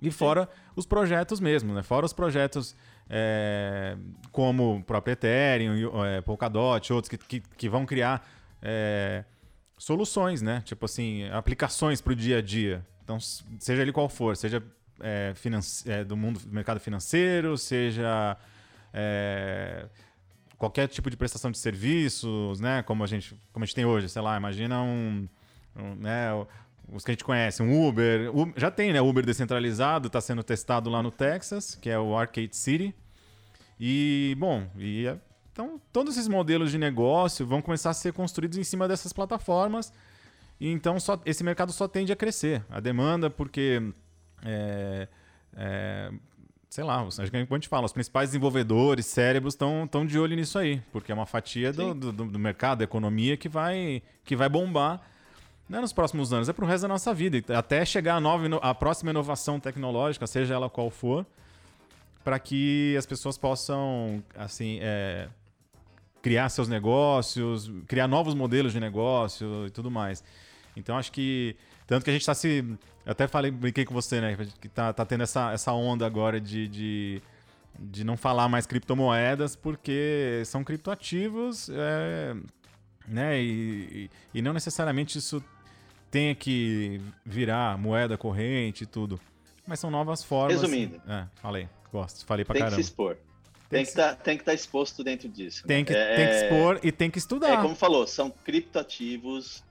[0.00, 0.72] E fora Sim.
[0.76, 1.82] os projetos mesmo, né?
[1.82, 2.74] Fora os projetos
[3.08, 3.96] é,
[4.32, 8.26] como o próprio Ethereum, é, Polkadot, outros que, que, que vão criar
[8.60, 9.24] é,
[9.78, 10.62] soluções, né?
[10.64, 12.84] Tipo assim, aplicações para o dia a dia.
[13.04, 14.62] Então, seja ele qual for, seja
[15.00, 18.36] é, do mundo do mercado financeiro, seja
[20.62, 22.84] qualquer tipo de prestação de serviços, né?
[22.84, 25.28] Como a gente, como a gente tem hoje, sei lá, imagina um,
[25.74, 26.28] um né?
[26.88, 29.00] os que a gente conhece, um Uber, já tem, né?
[29.00, 32.94] Uber descentralizado, está sendo testado lá no Texas, que é o Arcade City.
[33.80, 35.06] E, bom, e,
[35.52, 39.92] então todos esses modelos de negócio vão começar a ser construídos em cima dessas plataformas.
[40.60, 42.64] E então só, esse mercado só tende a crescer.
[42.70, 43.82] A demanda, porque.
[44.44, 45.08] É,
[45.56, 46.12] é,
[46.72, 50.58] sei lá, acho que a gente fala, os principais desenvolvedores, cérebros estão de olho nisso
[50.58, 54.48] aí, porque é uma fatia do, do, do, mercado, da economia que vai, que vai
[54.48, 55.02] bombar
[55.68, 57.42] não é nos próximos anos, é para o resto da nossa vida.
[57.54, 61.26] Até chegar a, nova, a próxima inovação tecnológica, seja ela qual for,
[62.24, 65.28] para que as pessoas possam, assim, é,
[66.22, 70.24] criar seus negócios, criar novos modelos de negócio e tudo mais.
[70.74, 71.54] Então acho que.
[71.86, 72.64] Tanto que a gente está se.
[73.10, 74.36] Até falei, brinquei com você, né?
[74.60, 77.22] Que tá, tá tendo essa, essa onda agora de, de,
[77.78, 82.34] de não falar mais criptomoedas, porque são criptoativos, é,
[83.08, 83.40] né?
[83.40, 85.42] E, e, e não necessariamente isso
[86.10, 89.18] tenha que virar moeda corrente e tudo.
[89.66, 90.60] Mas são novas formas.
[90.60, 91.00] Resumindo.
[91.08, 92.76] É, falei, gosto, falei pra tem caramba.
[92.76, 93.16] Tem que se expor.
[93.68, 95.66] Tem, que estar tá, tá exposto dentro disso.
[95.66, 95.84] Tem, né?
[95.84, 97.58] que, é, tem que expor e tem que estudar.
[97.58, 99.64] É como falou, são criptoativos.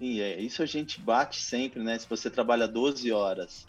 [0.00, 1.98] É, isso a gente bate sempre, né?
[1.98, 3.66] Se você trabalha 12 horas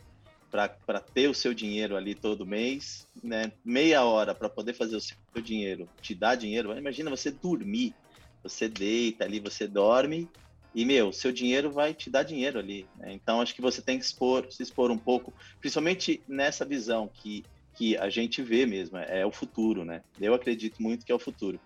[0.52, 3.52] para ter o seu dinheiro ali todo mês, né?
[3.64, 6.76] Meia hora para poder fazer o seu dinheiro, te dar dinheiro.
[6.78, 7.94] Imagina você dormir.
[8.42, 10.30] Você deita ali, você dorme
[10.74, 12.86] e, meu, seu dinheiro vai te dar dinheiro ali.
[12.98, 13.14] Né?
[13.14, 17.44] Então, acho que você tem que expor, se expor um pouco, principalmente nessa visão que,
[17.76, 20.02] que a gente vê mesmo, é, é o futuro, né?
[20.20, 21.60] Eu acredito muito que é o futuro.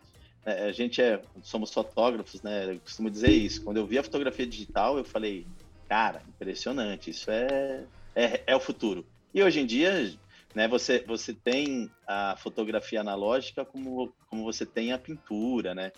[0.46, 2.74] É, a gente é, somos fotógrafos, né?
[2.74, 3.64] Eu costumo dizer isso.
[3.64, 5.48] Quando eu vi a fotografia digital, eu falei,
[5.88, 9.06] cara, impressionante, isso é, é, é o futuro.
[9.34, 10.14] E hoje em dia,
[10.54, 15.92] né, você, você tem a fotografia analógica como, como você tem a pintura, né?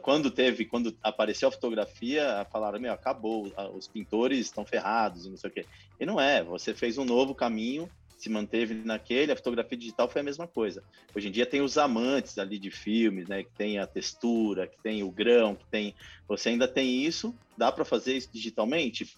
[0.00, 5.36] Quando teve, quando apareceu a fotografia, falaram, meu, acabou, os pintores estão ferrados e não
[5.36, 5.66] sei o quê.
[5.98, 10.20] E não é, você fez um novo caminho, se manteve naquele, a fotografia digital foi
[10.20, 10.82] a mesma coisa.
[11.14, 14.76] Hoje em dia tem os amantes ali de filmes, né, que tem a textura, que
[14.82, 15.94] tem o grão, que tem,
[16.26, 19.14] você ainda tem isso, dá para fazer isso digitalmente?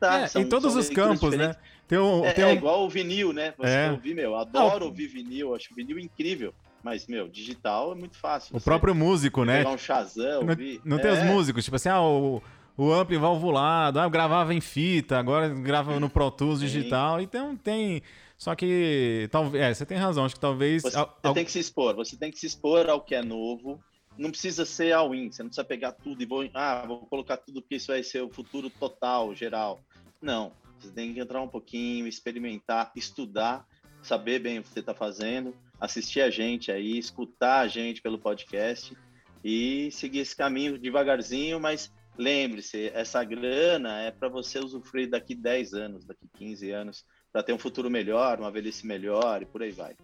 [0.00, 1.48] Tá, é, são, em todos os campos, né?
[1.48, 1.56] diferentes.
[1.56, 1.68] né?
[1.88, 2.48] Tem um, é, tem um...
[2.48, 3.54] é, igual o vinil, né?
[3.56, 3.90] Você é.
[3.90, 4.86] ouvir, meu, adoro não.
[4.88, 6.52] ouvir vinil, acho vinil incrível.
[6.82, 8.56] Mas, meu, digital é muito fácil.
[8.56, 9.58] O próprio músico, né?
[9.58, 11.24] Pegar um Shazam, não, não tem os é.
[11.24, 12.42] músicos, tipo assim, ah, o,
[12.76, 17.20] o ampli valvulado, ah, gravava em fita, agora grava no Pro Tools digital.
[17.20, 18.02] Então tem.
[18.36, 19.64] Só que talvez.
[19.64, 20.82] É, você tem razão, acho que talvez.
[20.82, 20.98] Você,
[21.34, 23.80] tem que se expor, você tem que se expor ao que é novo.
[24.18, 26.48] Não precisa ser all-in, você não precisa pegar tudo e vou.
[26.52, 29.80] Ah, vou colocar tudo porque isso vai ser o futuro total, geral.
[30.20, 30.52] Não.
[30.78, 33.66] Você tem que entrar um pouquinho, experimentar, estudar,
[34.02, 38.18] saber bem o que você está fazendo, assistir a gente aí, escutar a gente pelo
[38.18, 38.94] podcast
[39.42, 45.74] e seguir esse caminho devagarzinho, mas lembre-se, essa grana é para você usufruir daqui 10
[45.74, 49.70] anos, daqui 15 anos, para ter um futuro melhor, uma velhice melhor e por aí
[49.70, 49.94] vai.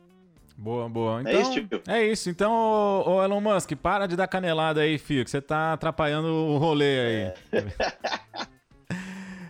[0.57, 1.21] Boa, boa.
[1.21, 1.83] Então, é isso, tio.
[1.89, 2.31] É isso.
[2.31, 6.29] Então, ô, ô Elon Musk, para de dar canelada aí, filho, que você tá atrapalhando
[6.29, 7.17] o rolê aí.
[7.17, 8.47] É.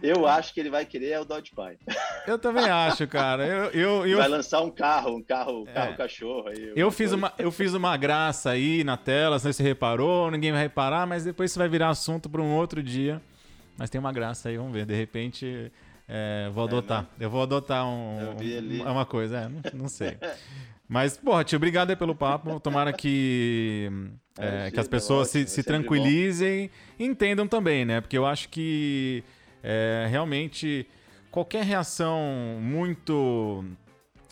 [0.02, 1.78] Eu acho que ele vai querer é o Dodge Pai.
[2.26, 3.46] Eu também acho, cara.
[3.46, 4.18] Eu, eu, eu...
[4.18, 5.72] Vai lançar um carro, um carro, é.
[5.72, 6.72] carro cachorro aí.
[6.74, 10.62] Eu fiz, uma, eu fiz uma graça aí na tela, se você reparou, ninguém vai
[10.62, 13.22] reparar, mas depois isso vai virar assunto para um outro dia.
[13.78, 14.84] Mas tem uma graça aí, vamos ver.
[14.84, 15.72] De repente,
[16.08, 17.06] é, vou é, adotar.
[17.18, 20.16] É, eu vou adotar um, um, uma coisa, é, não, não sei.
[20.88, 22.60] Mas, porra, tio, obrigado aí pelo papo.
[22.60, 23.90] Tomara que,
[24.38, 28.02] é, que as pessoas se, se tranquilizem e entendam também, né?
[28.02, 29.24] Porque eu acho que
[29.62, 30.86] é, realmente
[31.30, 33.64] qualquer reação muito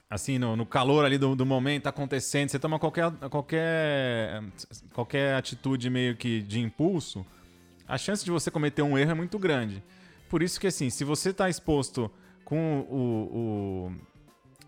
[0.08, 4.42] assim no, no calor ali do, do, momento acontecendo, você toma qualquer, qualquer
[4.92, 7.24] qualquer atitude meio que de impulso,
[7.86, 9.82] a chance de você cometer um erro é muito grande.
[10.28, 12.10] Por isso que assim, se você está exposto
[12.44, 12.96] com o,
[13.32, 13.92] o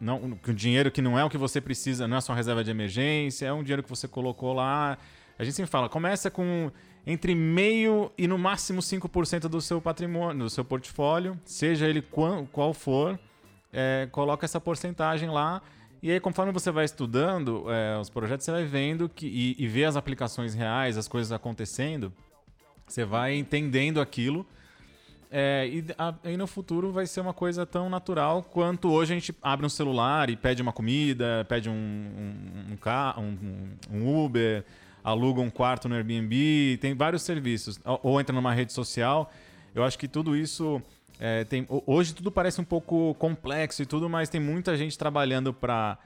[0.00, 2.70] não, o dinheiro que não é o que você precisa, não é sua reserva de
[2.70, 4.98] emergência, é um dinheiro que você colocou lá.
[5.38, 6.70] A gente sempre fala, começa com
[7.06, 12.46] entre meio e no máximo 5% do seu patrimônio, do seu portfólio, seja ele qual,
[12.52, 13.18] qual for,
[13.72, 15.60] é, coloca essa porcentagem lá.
[16.02, 19.68] E aí, conforme você vai estudando é, os projetos, você vai vendo que, e, e
[19.68, 22.12] vê as aplicações reais, as coisas acontecendo,
[22.86, 24.46] você vai entendendo aquilo.
[25.34, 25.84] É, e
[26.24, 29.68] aí no futuro vai ser uma coisa tão natural quanto hoje a gente abre um
[29.68, 32.76] celular e pede uma comida, pede um, um,
[33.18, 34.62] um, um Uber,
[35.02, 37.80] aluga um quarto no Airbnb, tem vários serviços.
[37.84, 39.32] Ou, ou entra numa rede social.
[39.74, 40.80] Eu acho que tudo isso.
[41.18, 45.52] É, tem, hoje tudo parece um pouco complexo e tudo, mas tem muita gente trabalhando
[45.52, 45.98] para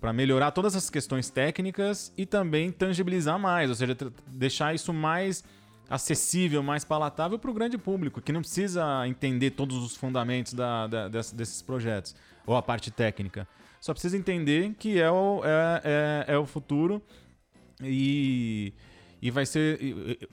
[0.00, 5.42] para melhorar todas as questões técnicas e também tangibilizar mais, ou seja, deixar isso mais
[5.88, 10.86] acessível, mais palatável para o grande público, que não precisa entender todos os fundamentos da,
[10.86, 13.48] da, desses projetos ou a parte técnica.
[13.80, 17.00] Só precisa entender que é o, é, é, é o futuro
[17.82, 18.72] e,
[19.20, 19.78] e vai ser,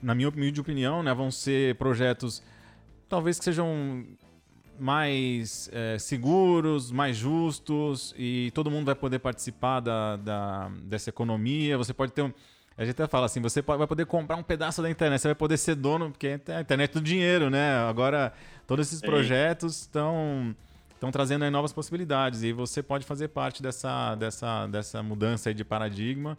[0.02, 2.42] na minha opinião, né, vão ser projetos
[3.08, 4.04] talvez que sejam
[4.78, 11.78] mais é, seguros, mais justos e todo mundo vai poder participar da, da, dessa economia.
[11.78, 12.32] Você pode ter um.
[12.76, 15.34] A gente até fala assim: você vai poder comprar um pedaço da internet, você vai
[15.34, 17.76] poder ser dono, porque a internet é do dinheiro, né?
[17.88, 18.32] Agora,
[18.66, 20.56] todos esses projetos estão
[20.92, 26.38] estão trazendo novas possibilidades e você pode fazer parte dessa, dessa, dessa mudança de paradigma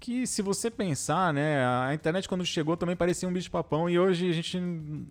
[0.00, 3.98] que se você pensar, né, a internet quando chegou também parecia um bicho papão e
[3.98, 4.58] hoje a gente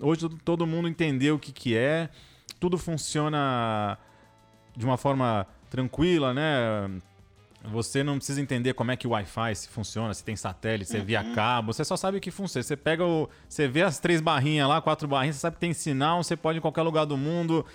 [0.02, 2.10] hoje todo mundo entendeu o que que é,
[2.60, 3.98] tudo funciona
[4.76, 6.90] de uma forma tranquila, né?
[7.66, 11.02] Você não precisa entender como é que o Wi-Fi funciona, se tem satélite, se é
[11.02, 11.36] via uhum.
[11.36, 12.64] cabo, você só sabe o que funciona.
[12.64, 13.30] Você pega o.
[13.50, 16.58] Você vê as três barrinhas lá, quatro barrinhas, você sabe que tem sinal, você pode
[16.58, 17.66] ir em qualquer lugar do mundo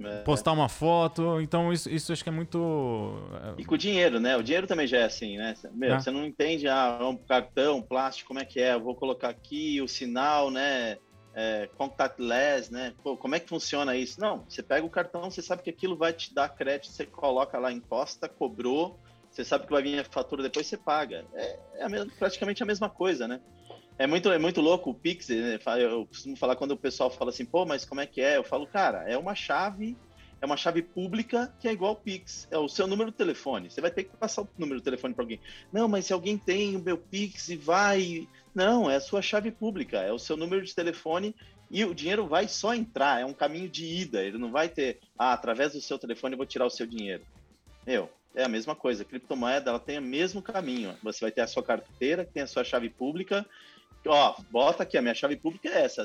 [0.00, 0.22] é.
[0.22, 1.40] postar uma foto.
[1.40, 3.16] Então, isso, isso acho que é muito.
[3.58, 4.36] É, e com o dinheiro, né?
[4.36, 5.54] O dinheiro também já é assim, né?
[5.72, 6.00] Meu, é.
[6.00, 8.74] Você não entende, ah, um cartão, plástico, como é que é?
[8.74, 10.98] Eu vou colocar aqui o sinal, né?
[11.34, 12.92] É, contactless, né?
[13.02, 14.20] Pô, como é que funciona isso?
[14.20, 17.58] Não, você pega o cartão, você sabe que aquilo vai te dar crédito, você coloca
[17.58, 19.00] lá, encosta, cobrou,
[19.30, 21.24] você sabe que vai vir a fatura depois, você paga.
[21.32, 23.40] É, é a mesma, praticamente a mesma coisa, né?
[23.98, 25.58] É muito, é muito louco o Pix, né?
[25.78, 28.36] eu costumo falar quando o pessoal fala assim, pô, mas como é que é?
[28.36, 29.96] Eu falo, cara, é uma chave,
[30.40, 33.70] é uma chave pública que é igual ao Pix, é o seu número de telefone.
[33.70, 35.40] Você vai ter que passar o número de telefone para alguém.
[35.72, 38.26] Não, mas se alguém tem o meu Pix e vai.
[38.54, 41.34] Não, é a sua chave pública, é o seu número de telefone
[41.70, 44.22] e o dinheiro vai só entrar, é um caminho de ida.
[44.22, 47.22] Ele não vai ter, ah, através do seu telefone eu vou tirar o seu dinheiro.
[47.86, 49.02] Meu, é a mesma coisa.
[49.02, 50.94] A criptomoeda ela tem o mesmo caminho.
[51.02, 53.46] Você vai ter a sua carteira, que tem a sua chave pública,
[54.06, 56.02] ó, bota aqui, a minha chave pública é essa.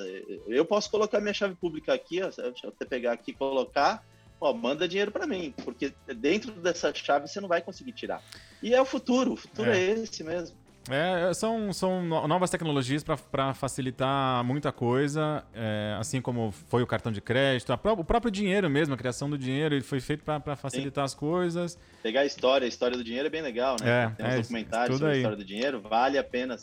[0.47, 4.03] Eu posso colocar minha chave pública aqui, ó, deixa eu até pegar aqui e colocar,
[4.39, 8.21] ó, manda dinheiro para mim, porque dentro dessa chave você não vai conseguir tirar.
[8.61, 10.57] E é o futuro, o futuro é, é esse mesmo.
[10.89, 17.11] É, são, são novas tecnologias para facilitar muita coisa, é, assim como foi o cartão
[17.11, 20.55] de crédito, pró o próprio dinheiro mesmo, a criação do dinheiro, ele foi feito para
[20.55, 21.13] facilitar Sim.
[21.13, 21.79] as coisas.
[22.01, 24.03] Pegar a história, a história do dinheiro é bem legal, né?
[24.03, 26.55] É, Tem uns é, documentários sobre a história do dinheiro, vale a pena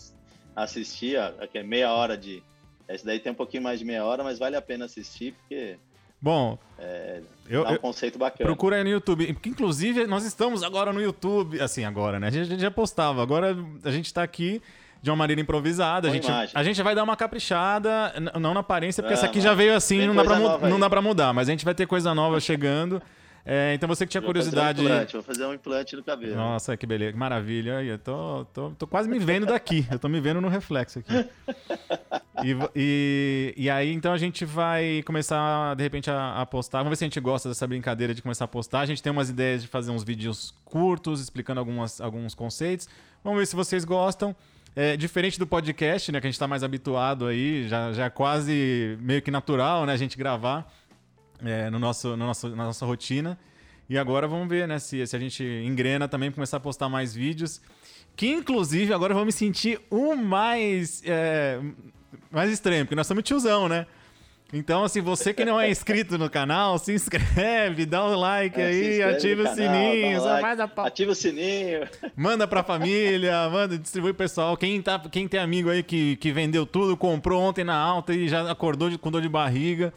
[0.55, 1.19] assistir,
[1.51, 2.43] que é meia hora de.
[2.89, 5.79] Esse daí tem um pouquinho mais de meia hora, mas vale a pena assistir, porque.
[6.21, 8.49] Bom, é, eu, um conceito bacana.
[8.49, 9.33] Procura aí no YouTube.
[9.35, 11.61] Porque, inclusive, nós estamos agora no YouTube.
[11.61, 12.29] Assim, agora, né?
[12.29, 13.23] A gente, a gente já postava.
[13.23, 14.63] Agora a gente está aqui
[15.03, 16.09] de uma maneira improvisada.
[16.09, 16.53] A gente, imagem.
[16.55, 19.75] a gente vai dar uma caprichada, não na aparência, porque Ah, essa aqui já veio
[19.77, 21.35] assim, não dá, pra, não dá pra mudar.
[21.35, 23.03] Mas a gente vai ter coisa nova chegando.
[23.47, 24.83] É, então você que tinha Vou fazer um curiosidade.
[24.83, 26.35] implante, vou fazer um implante no cabelo.
[26.35, 27.83] Nossa, que beleza, que maravilha.
[27.83, 29.87] Eu tô, tô, tô quase me vendo daqui.
[29.91, 31.29] Eu tô me vendo no reflexo aqui.
[32.43, 36.79] E, e, e aí, então a gente vai começar, de repente, a, a postar.
[36.79, 38.81] Vamos ver se a gente gosta dessa brincadeira de começar a postar.
[38.81, 42.89] A gente tem umas ideias de fazer uns vídeos curtos, explicando algumas, alguns conceitos.
[43.23, 44.35] Vamos ver se vocês gostam.
[44.77, 46.21] É, diferente do podcast, né?
[46.21, 49.93] Que a gente tá mais habituado aí, já, já é quase meio que natural, né?
[49.93, 50.69] A gente gravar
[51.45, 53.39] é, no nosso, no nosso, na nossa rotina.
[53.89, 57.15] E agora vamos ver, né, se, se a gente engrena também começar a postar mais
[57.15, 57.61] vídeos.
[58.17, 61.59] Que inclusive agora eu vou me sentir o mais, é,
[62.31, 63.87] mais estranho, porque nós somos tiozão, né?
[64.53, 68.71] Então, assim, você que não é inscrito no canal, se inscreve, dá um like É,
[68.71, 70.83] se aí, inscreve ativa o canal, sininho, um like, a.
[70.85, 71.81] Ativa o sininho.
[72.15, 74.57] Manda pra família, manda, distribui pro pessoal.
[74.57, 78.29] Quem, tá, quem tem amigo aí que, que vendeu tudo, comprou ontem na alta e
[78.29, 79.93] já acordou de- com dor de barriga,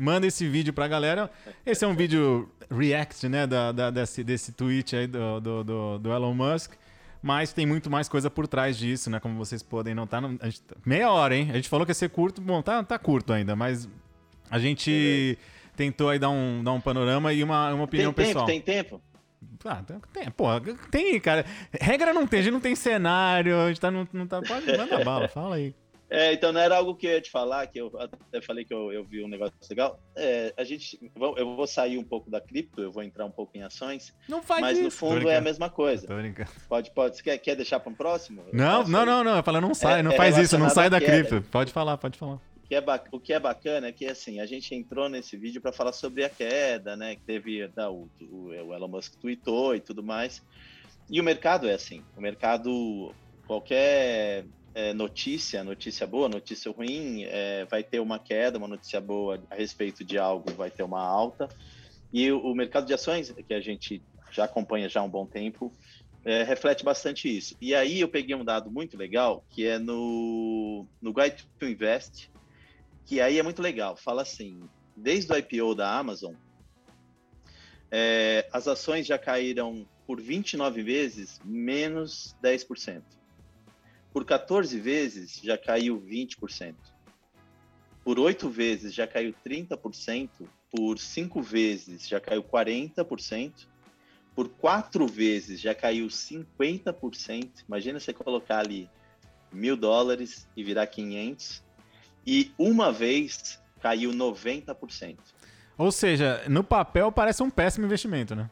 [0.00, 1.30] manda esse vídeo pra galera.
[1.64, 5.98] Esse é um vídeo react, né, da, da- desse, desse tweet aí do, do, do,
[5.98, 6.72] do Elon Musk.
[7.22, 9.20] Mas tem muito mais coisa por trás disso, né?
[9.20, 10.22] Como vocês podem notar.
[10.22, 11.48] Não- gente- meia hora, hein?
[11.50, 12.40] A gente falou que ia ser curto.
[12.40, 13.86] Bom, tá, tá curto ainda, mas
[14.50, 15.36] a gente
[15.76, 18.46] tentou aí dar um, dar um panorama e uma, uma opinião tem pessoal.
[18.46, 19.00] tempo, tem tempo.
[19.64, 19.82] Ah,
[20.14, 20.60] tem, porra,
[20.90, 21.44] tem, cara.
[21.78, 24.40] Regra não tem, a gente não tem cenário, a gente tá, não, não tá.
[24.40, 25.74] Pode manda bala, fala aí.
[26.10, 28.74] É, então não era algo que eu ia te falar, que eu até falei que
[28.74, 30.00] eu, eu vi um negócio legal.
[30.16, 30.98] É, a gente,
[31.36, 34.42] eu vou sair um pouco da cripto, eu vou entrar um pouco em ações, Não
[34.42, 34.84] faz mas isso.
[34.86, 36.08] no fundo é a mesma coisa.
[36.08, 36.50] Tô brincando.
[36.68, 37.16] Pode, pode.
[37.16, 38.44] Você quer, quer deixar para um próximo?
[38.52, 39.36] Não, posso não, não, não.
[39.36, 41.12] Eu falo, não sai, É- não é faz isso, não sai da queda.
[41.28, 41.48] cripto.
[41.48, 42.40] Pode falar, pode falar.
[42.64, 45.60] O que é, o que é bacana é que assim, a gente entrou nesse vídeo
[45.60, 47.14] para falar sobre a queda, né?
[47.14, 50.42] Que teve da, o, o, o Elon Musk tweetou e tudo mais.
[51.08, 53.12] E o mercado é assim, o mercado,
[53.46, 59.42] qualquer é, notícia, notícia boa, notícia ruim, é, vai ter uma queda, uma notícia boa
[59.50, 61.48] a respeito de algo vai ter uma alta.
[62.12, 65.26] E o, o mercado de ações, que a gente já acompanha já há um bom
[65.26, 65.72] tempo,
[66.24, 67.56] é, reflete bastante isso.
[67.60, 72.30] E aí eu peguei um dado muito legal, que é no, no Guide to Invest,
[73.06, 73.96] que aí é muito legal.
[73.96, 74.60] Fala assim,
[74.96, 76.34] desde o IPO da Amazon,
[77.90, 83.02] é, as ações já caíram por 29 vezes menos 10%.
[84.12, 86.74] Por 14 vezes já caiu 20%.
[88.04, 90.28] Por 8 vezes já caiu 30%.
[90.70, 93.52] Por 5 vezes já caiu 40%.
[94.34, 97.50] Por 4 vezes já caiu 50%.
[97.68, 98.88] Imagina você colocar ali
[99.52, 101.62] mil dólares e virar 500.
[102.26, 105.16] E uma vez caiu 90%.
[105.78, 108.50] Ou seja, no papel parece um péssimo investimento, né?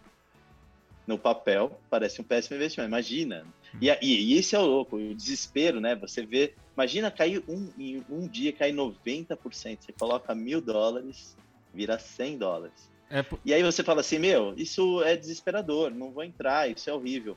[1.08, 2.90] no papel parece um péssimo investimento.
[2.90, 3.46] Imagina.
[3.80, 5.94] E, e, e esse é o louco, o desespero, né?
[5.96, 9.38] Você vê, imagina cair um, em um dia cair 90%.
[9.80, 11.36] Você coloca mil dólares,
[11.72, 12.90] vira 100 dólares.
[13.10, 16.92] É, E aí você fala assim, meu, isso é desesperador, não vou entrar, isso é
[16.92, 17.36] horrível.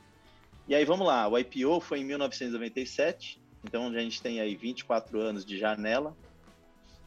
[0.68, 5.18] E aí vamos lá, o IPO foi em 1997, então a gente tem aí 24
[5.18, 6.16] anos de janela.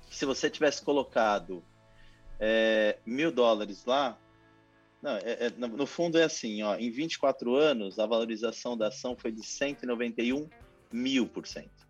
[0.09, 1.63] Se você tivesse colocado
[2.39, 4.17] é, mil dólares lá,
[5.05, 9.15] não, é- é- no fundo é assim, ó, em 24 anos a valorização da ação
[9.15, 10.49] foi de 191
[10.91, 11.85] mil por cento.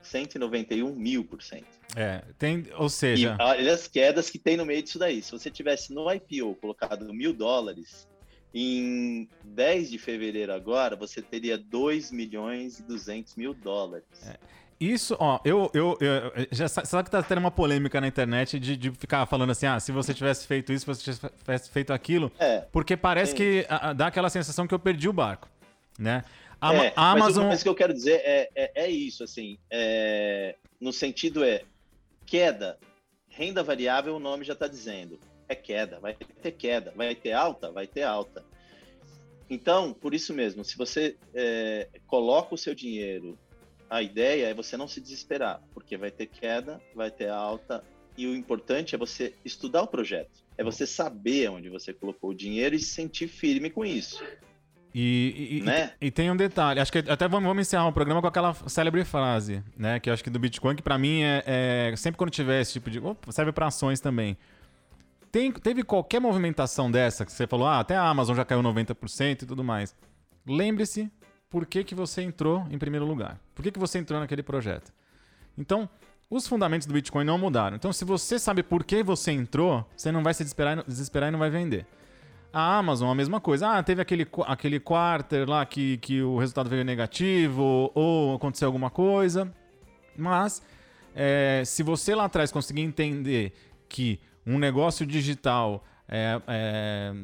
[0.00, 1.66] 191 mil por cento.
[1.94, 5.20] é, tem, ou E seja, olha as quedas que tem no meio disso daí.
[5.22, 8.08] Se você tivesse no IPO colocado mil dólares,
[8.54, 14.06] em 10 de fevereiro agora, você teria 2 milhões e 200 mil dólares.
[14.78, 18.58] Isso, ó, eu, eu, eu- já sa- sabe que tá tendo uma polêmica na internet
[18.60, 21.92] de, de ficar falando assim, ah, se você tivesse feito isso, se você tivesse feito
[21.94, 23.36] aquilo, É, porque parece Sim.
[23.38, 25.48] que ah, dá aquela sensação que eu perdi o barco,
[25.98, 26.22] né?
[26.60, 28.90] A, é, a Amazon, Mas, o- mas o que eu quero dizer é, é, é
[28.90, 31.62] isso, assim, é, no sentido é
[32.26, 32.78] queda,
[33.30, 37.70] renda variável, o nome já está dizendo, é queda, vai ter queda, vai ter alta,
[37.70, 38.44] vai ter alta.
[39.48, 43.38] Então, por isso mesmo, se você é, coloca o seu dinheiro,
[43.88, 47.84] a ideia é você não se desesperar, porque vai ter queda, vai ter alta,
[48.16, 52.34] e o importante é você estudar o projeto, é você saber onde você colocou o
[52.34, 54.24] dinheiro e se sentir firme com isso,
[54.94, 55.92] E, e- né?
[56.00, 59.04] e tem um detalhe, acho que até vamos, vamos encerrar o programa com aquela célebre
[59.04, 60.00] frase, né?
[60.00, 61.42] Que eu acho que do Bitcoin, que pra mim é,
[61.92, 62.98] é- sempre quando tiver esse tipo de.
[62.98, 64.38] opa, serve pra ações também.
[65.30, 69.42] Tem, teve qualquer movimentação dessa que você falou, ah, até a Amazon já caiu 90%
[69.42, 69.94] e tudo mais.
[70.46, 71.10] Lembre-se
[71.48, 73.40] por que, que você entrou em primeiro lugar.
[73.54, 74.92] Por que, que você entrou naquele projeto.
[75.56, 75.88] Então,
[76.28, 77.76] os fundamentos do Bitcoin não mudaram.
[77.76, 81.32] Então, se você sabe por que você entrou, você não vai se desesperar, desesperar e
[81.32, 81.86] não vai vender.
[82.52, 83.68] A Amazon, a mesma coisa.
[83.68, 88.90] Ah, teve aquele, aquele quarter lá que, que o resultado veio negativo ou aconteceu alguma
[88.90, 89.52] coisa.
[90.16, 90.62] Mas
[91.14, 93.52] é, se você lá atrás conseguir entender
[93.88, 97.14] que um negócio digital é, é,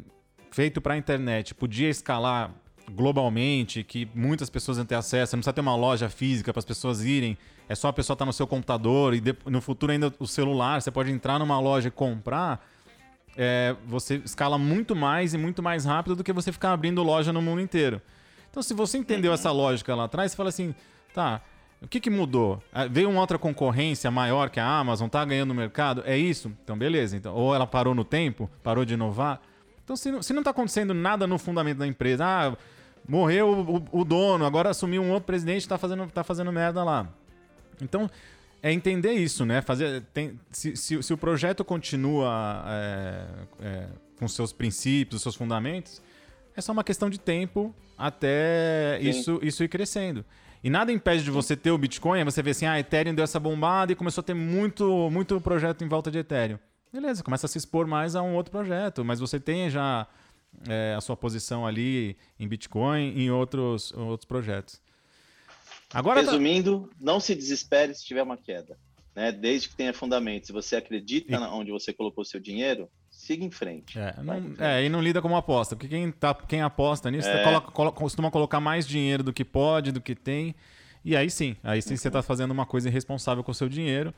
[0.50, 2.54] feito para a internet podia escalar
[2.92, 6.64] globalmente, que muitas pessoas vão ter acesso, não precisa ter uma loja física para as
[6.64, 7.36] pessoas irem,
[7.68, 10.80] é só a pessoa estar tá no seu computador e no futuro ainda o celular,
[10.80, 12.64] você pode entrar numa loja e comprar,
[13.36, 17.32] é, você escala muito mais e muito mais rápido do que você ficar abrindo loja
[17.32, 18.00] no mundo inteiro.
[18.50, 20.74] Então, se você entendeu essa lógica lá atrás, você fala assim,
[21.14, 21.40] tá,
[21.82, 22.62] o que, que mudou?
[22.72, 26.02] Ah, veio uma outra concorrência maior que a Amazon, tá ganhando no mercado?
[26.06, 26.52] É isso?
[26.62, 27.16] Então, beleza.
[27.16, 29.40] Então, ou ela parou no tempo, parou de inovar.
[29.82, 32.56] Então, se não, se não tá acontecendo nada no fundamento da empresa, ah,
[33.08, 33.48] morreu
[33.92, 37.08] o, o dono, agora assumiu um outro presidente e tá fazendo, tá fazendo merda lá.
[37.80, 38.10] Então,
[38.62, 39.60] é entender isso, né?
[39.60, 43.26] Fazer, tem, se, se, se o projeto continua é,
[43.60, 43.86] é,
[44.18, 46.00] com seus princípios, seus fundamentos,
[46.56, 50.24] é só uma questão de tempo até isso, isso ir crescendo.
[50.62, 53.40] E nada impede de você ter o Bitcoin, você vê assim, ah, Ethereum deu essa
[53.40, 56.58] bombada e começou a ter muito, muito projeto em volta de Ethereum.
[56.92, 60.06] Beleza, começa a se expor mais a um outro projeto, mas você tem já
[60.68, 64.80] é, a sua posição ali em Bitcoin e em outros, outros projetos.
[65.92, 66.96] Agora tá- Resumindo, tá...
[67.00, 68.78] não se desespere se tiver uma queda.
[69.14, 69.30] Né?
[69.30, 70.46] Desde que tenha fundamento.
[70.46, 71.36] Se você acredita e...
[71.36, 73.98] onde você colocou seu dinheiro, siga em frente.
[73.98, 74.62] É, não, em frente.
[74.62, 77.44] é, e não lida como aposta, porque quem, tá, quem aposta nisso é.
[77.44, 80.54] coloca, coloca, costuma colocar mais dinheiro do que pode, do que tem.
[81.04, 81.96] E aí sim, aí sim uhum.
[81.96, 84.14] você está fazendo uma coisa irresponsável com o seu dinheiro.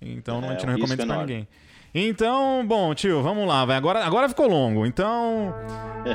[0.00, 1.48] Então é, a gente não recomenda isso para ninguém.
[1.94, 3.76] Então, bom, tio, vamos lá, vai.
[3.76, 4.86] Agora, agora ficou longo.
[4.86, 5.52] Então,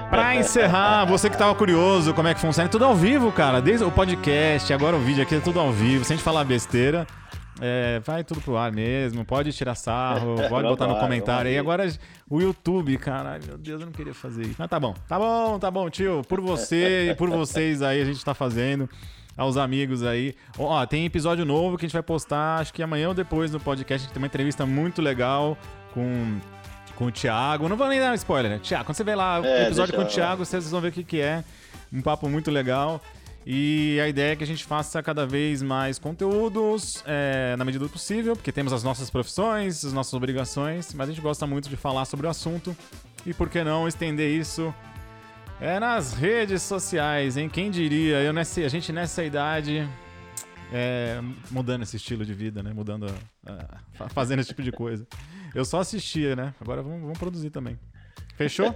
[0.10, 3.62] para encerrar, você que tava curioso como é que funciona, é tudo ao vivo, cara.
[3.62, 6.46] Desde o podcast, agora o vídeo aqui é tudo ao vivo, sem a gente falar
[6.46, 7.06] besteira.
[7.62, 11.58] É, vai tudo pro ar mesmo, pode tirar sarro, pode botar no comentário aí.
[11.58, 11.86] Agora
[12.30, 14.56] o YouTube, caralho, meu Deus, eu não queria fazer isso.
[14.58, 16.22] Mas tá bom, tá bom, tá bom, tio.
[16.28, 18.90] Por você e por vocês aí a gente tá fazendo.
[19.38, 20.36] Aos amigos aí.
[20.58, 23.60] Ó, tem episódio novo que a gente vai postar, acho que amanhã ou depois no
[23.60, 24.08] podcast.
[24.08, 25.58] Tem uma entrevista muito legal
[25.94, 26.40] com
[26.96, 27.68] com o Thiago.
[27.68, 28.60] Não vou nem dar um spoiler, né?
[28.60, 30.92] Thiago, quando você vê lá o é, episódio com o Thiago, vocês vão ver o
[30.92, 31.44] que, que é.
[31.92, 33.02] Um papo muito legal.
[33.46, 37.86] E a ideia é que a gente faça cada vez mais conteúdos é, na medida
[37.86, 41.70] do possível, porque temos as nossas profissões, as nossas obrigações, mas a gente gosta muito
[41.70, 42.76] de falar sobre o assunto.
[43.24, 44.74] E por que não estender isso
[45.60, 47.50] é nas redes sociais, hein?
[47.50, 48.22] Quem diria?
[48.22, 49.88] Eu nessa, a gente nessa idade
[50.72, 51.20] é,
[51.52, 52.74] mudando esse estilo de vida, né?
[52.74, 55.08] Mudando, uh, fazendo esse tipo de coisa.
[55.54, 56.54] Eu só assistia, né?
[56.60, 57.80] Agora vamos, vamos produzir também.
[58.36, 58.76] Fechou?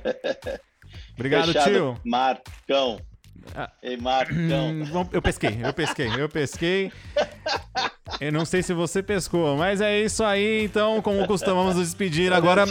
[1.15, 2.01] Obrigado, Fechado, tio.
[2.05, 2.99] Marcão.
[3.55, 4.69] Ah, Ei, Marcão.
[4.69, 6.91] Hum, eu pesquei, eu pesquei, eu pesquei.
[8.19, 10.63] Eu não sei se você pescou, mas é isso aí.
[10.63, 12.63] Então, como costumamos nos despedir, agora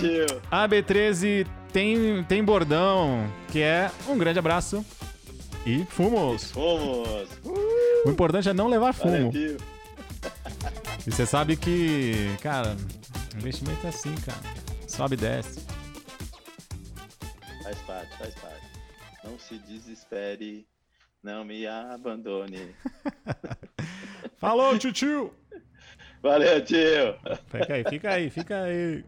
[0.50, 4.84] a B13 tem, tem bordão, que é um grande abraço
[5.66, 6.50] e fumos.
[6.50, 7.28] Fumos.
[8.04, 9.30] O importante é não levar fumo.
[9.30, 9.58] Valeu,
[11.06, 12.76] e você sabe que, cara,
[13.36, 14.38] investimento é assim, cara.
[14.86, 15.60] Sobe e desce.
[17.62, 18.66] Faz parte, faz parte.
[19.24, 20.66] Não se desespere,
[21.22, 22.74] não me abandone.
[24.36, 25.34] Falou, tio, tio!
[26.22, 27.16] Valeu, tio!
[27.50, 29.04] Fica aí, fica aí, fica aí.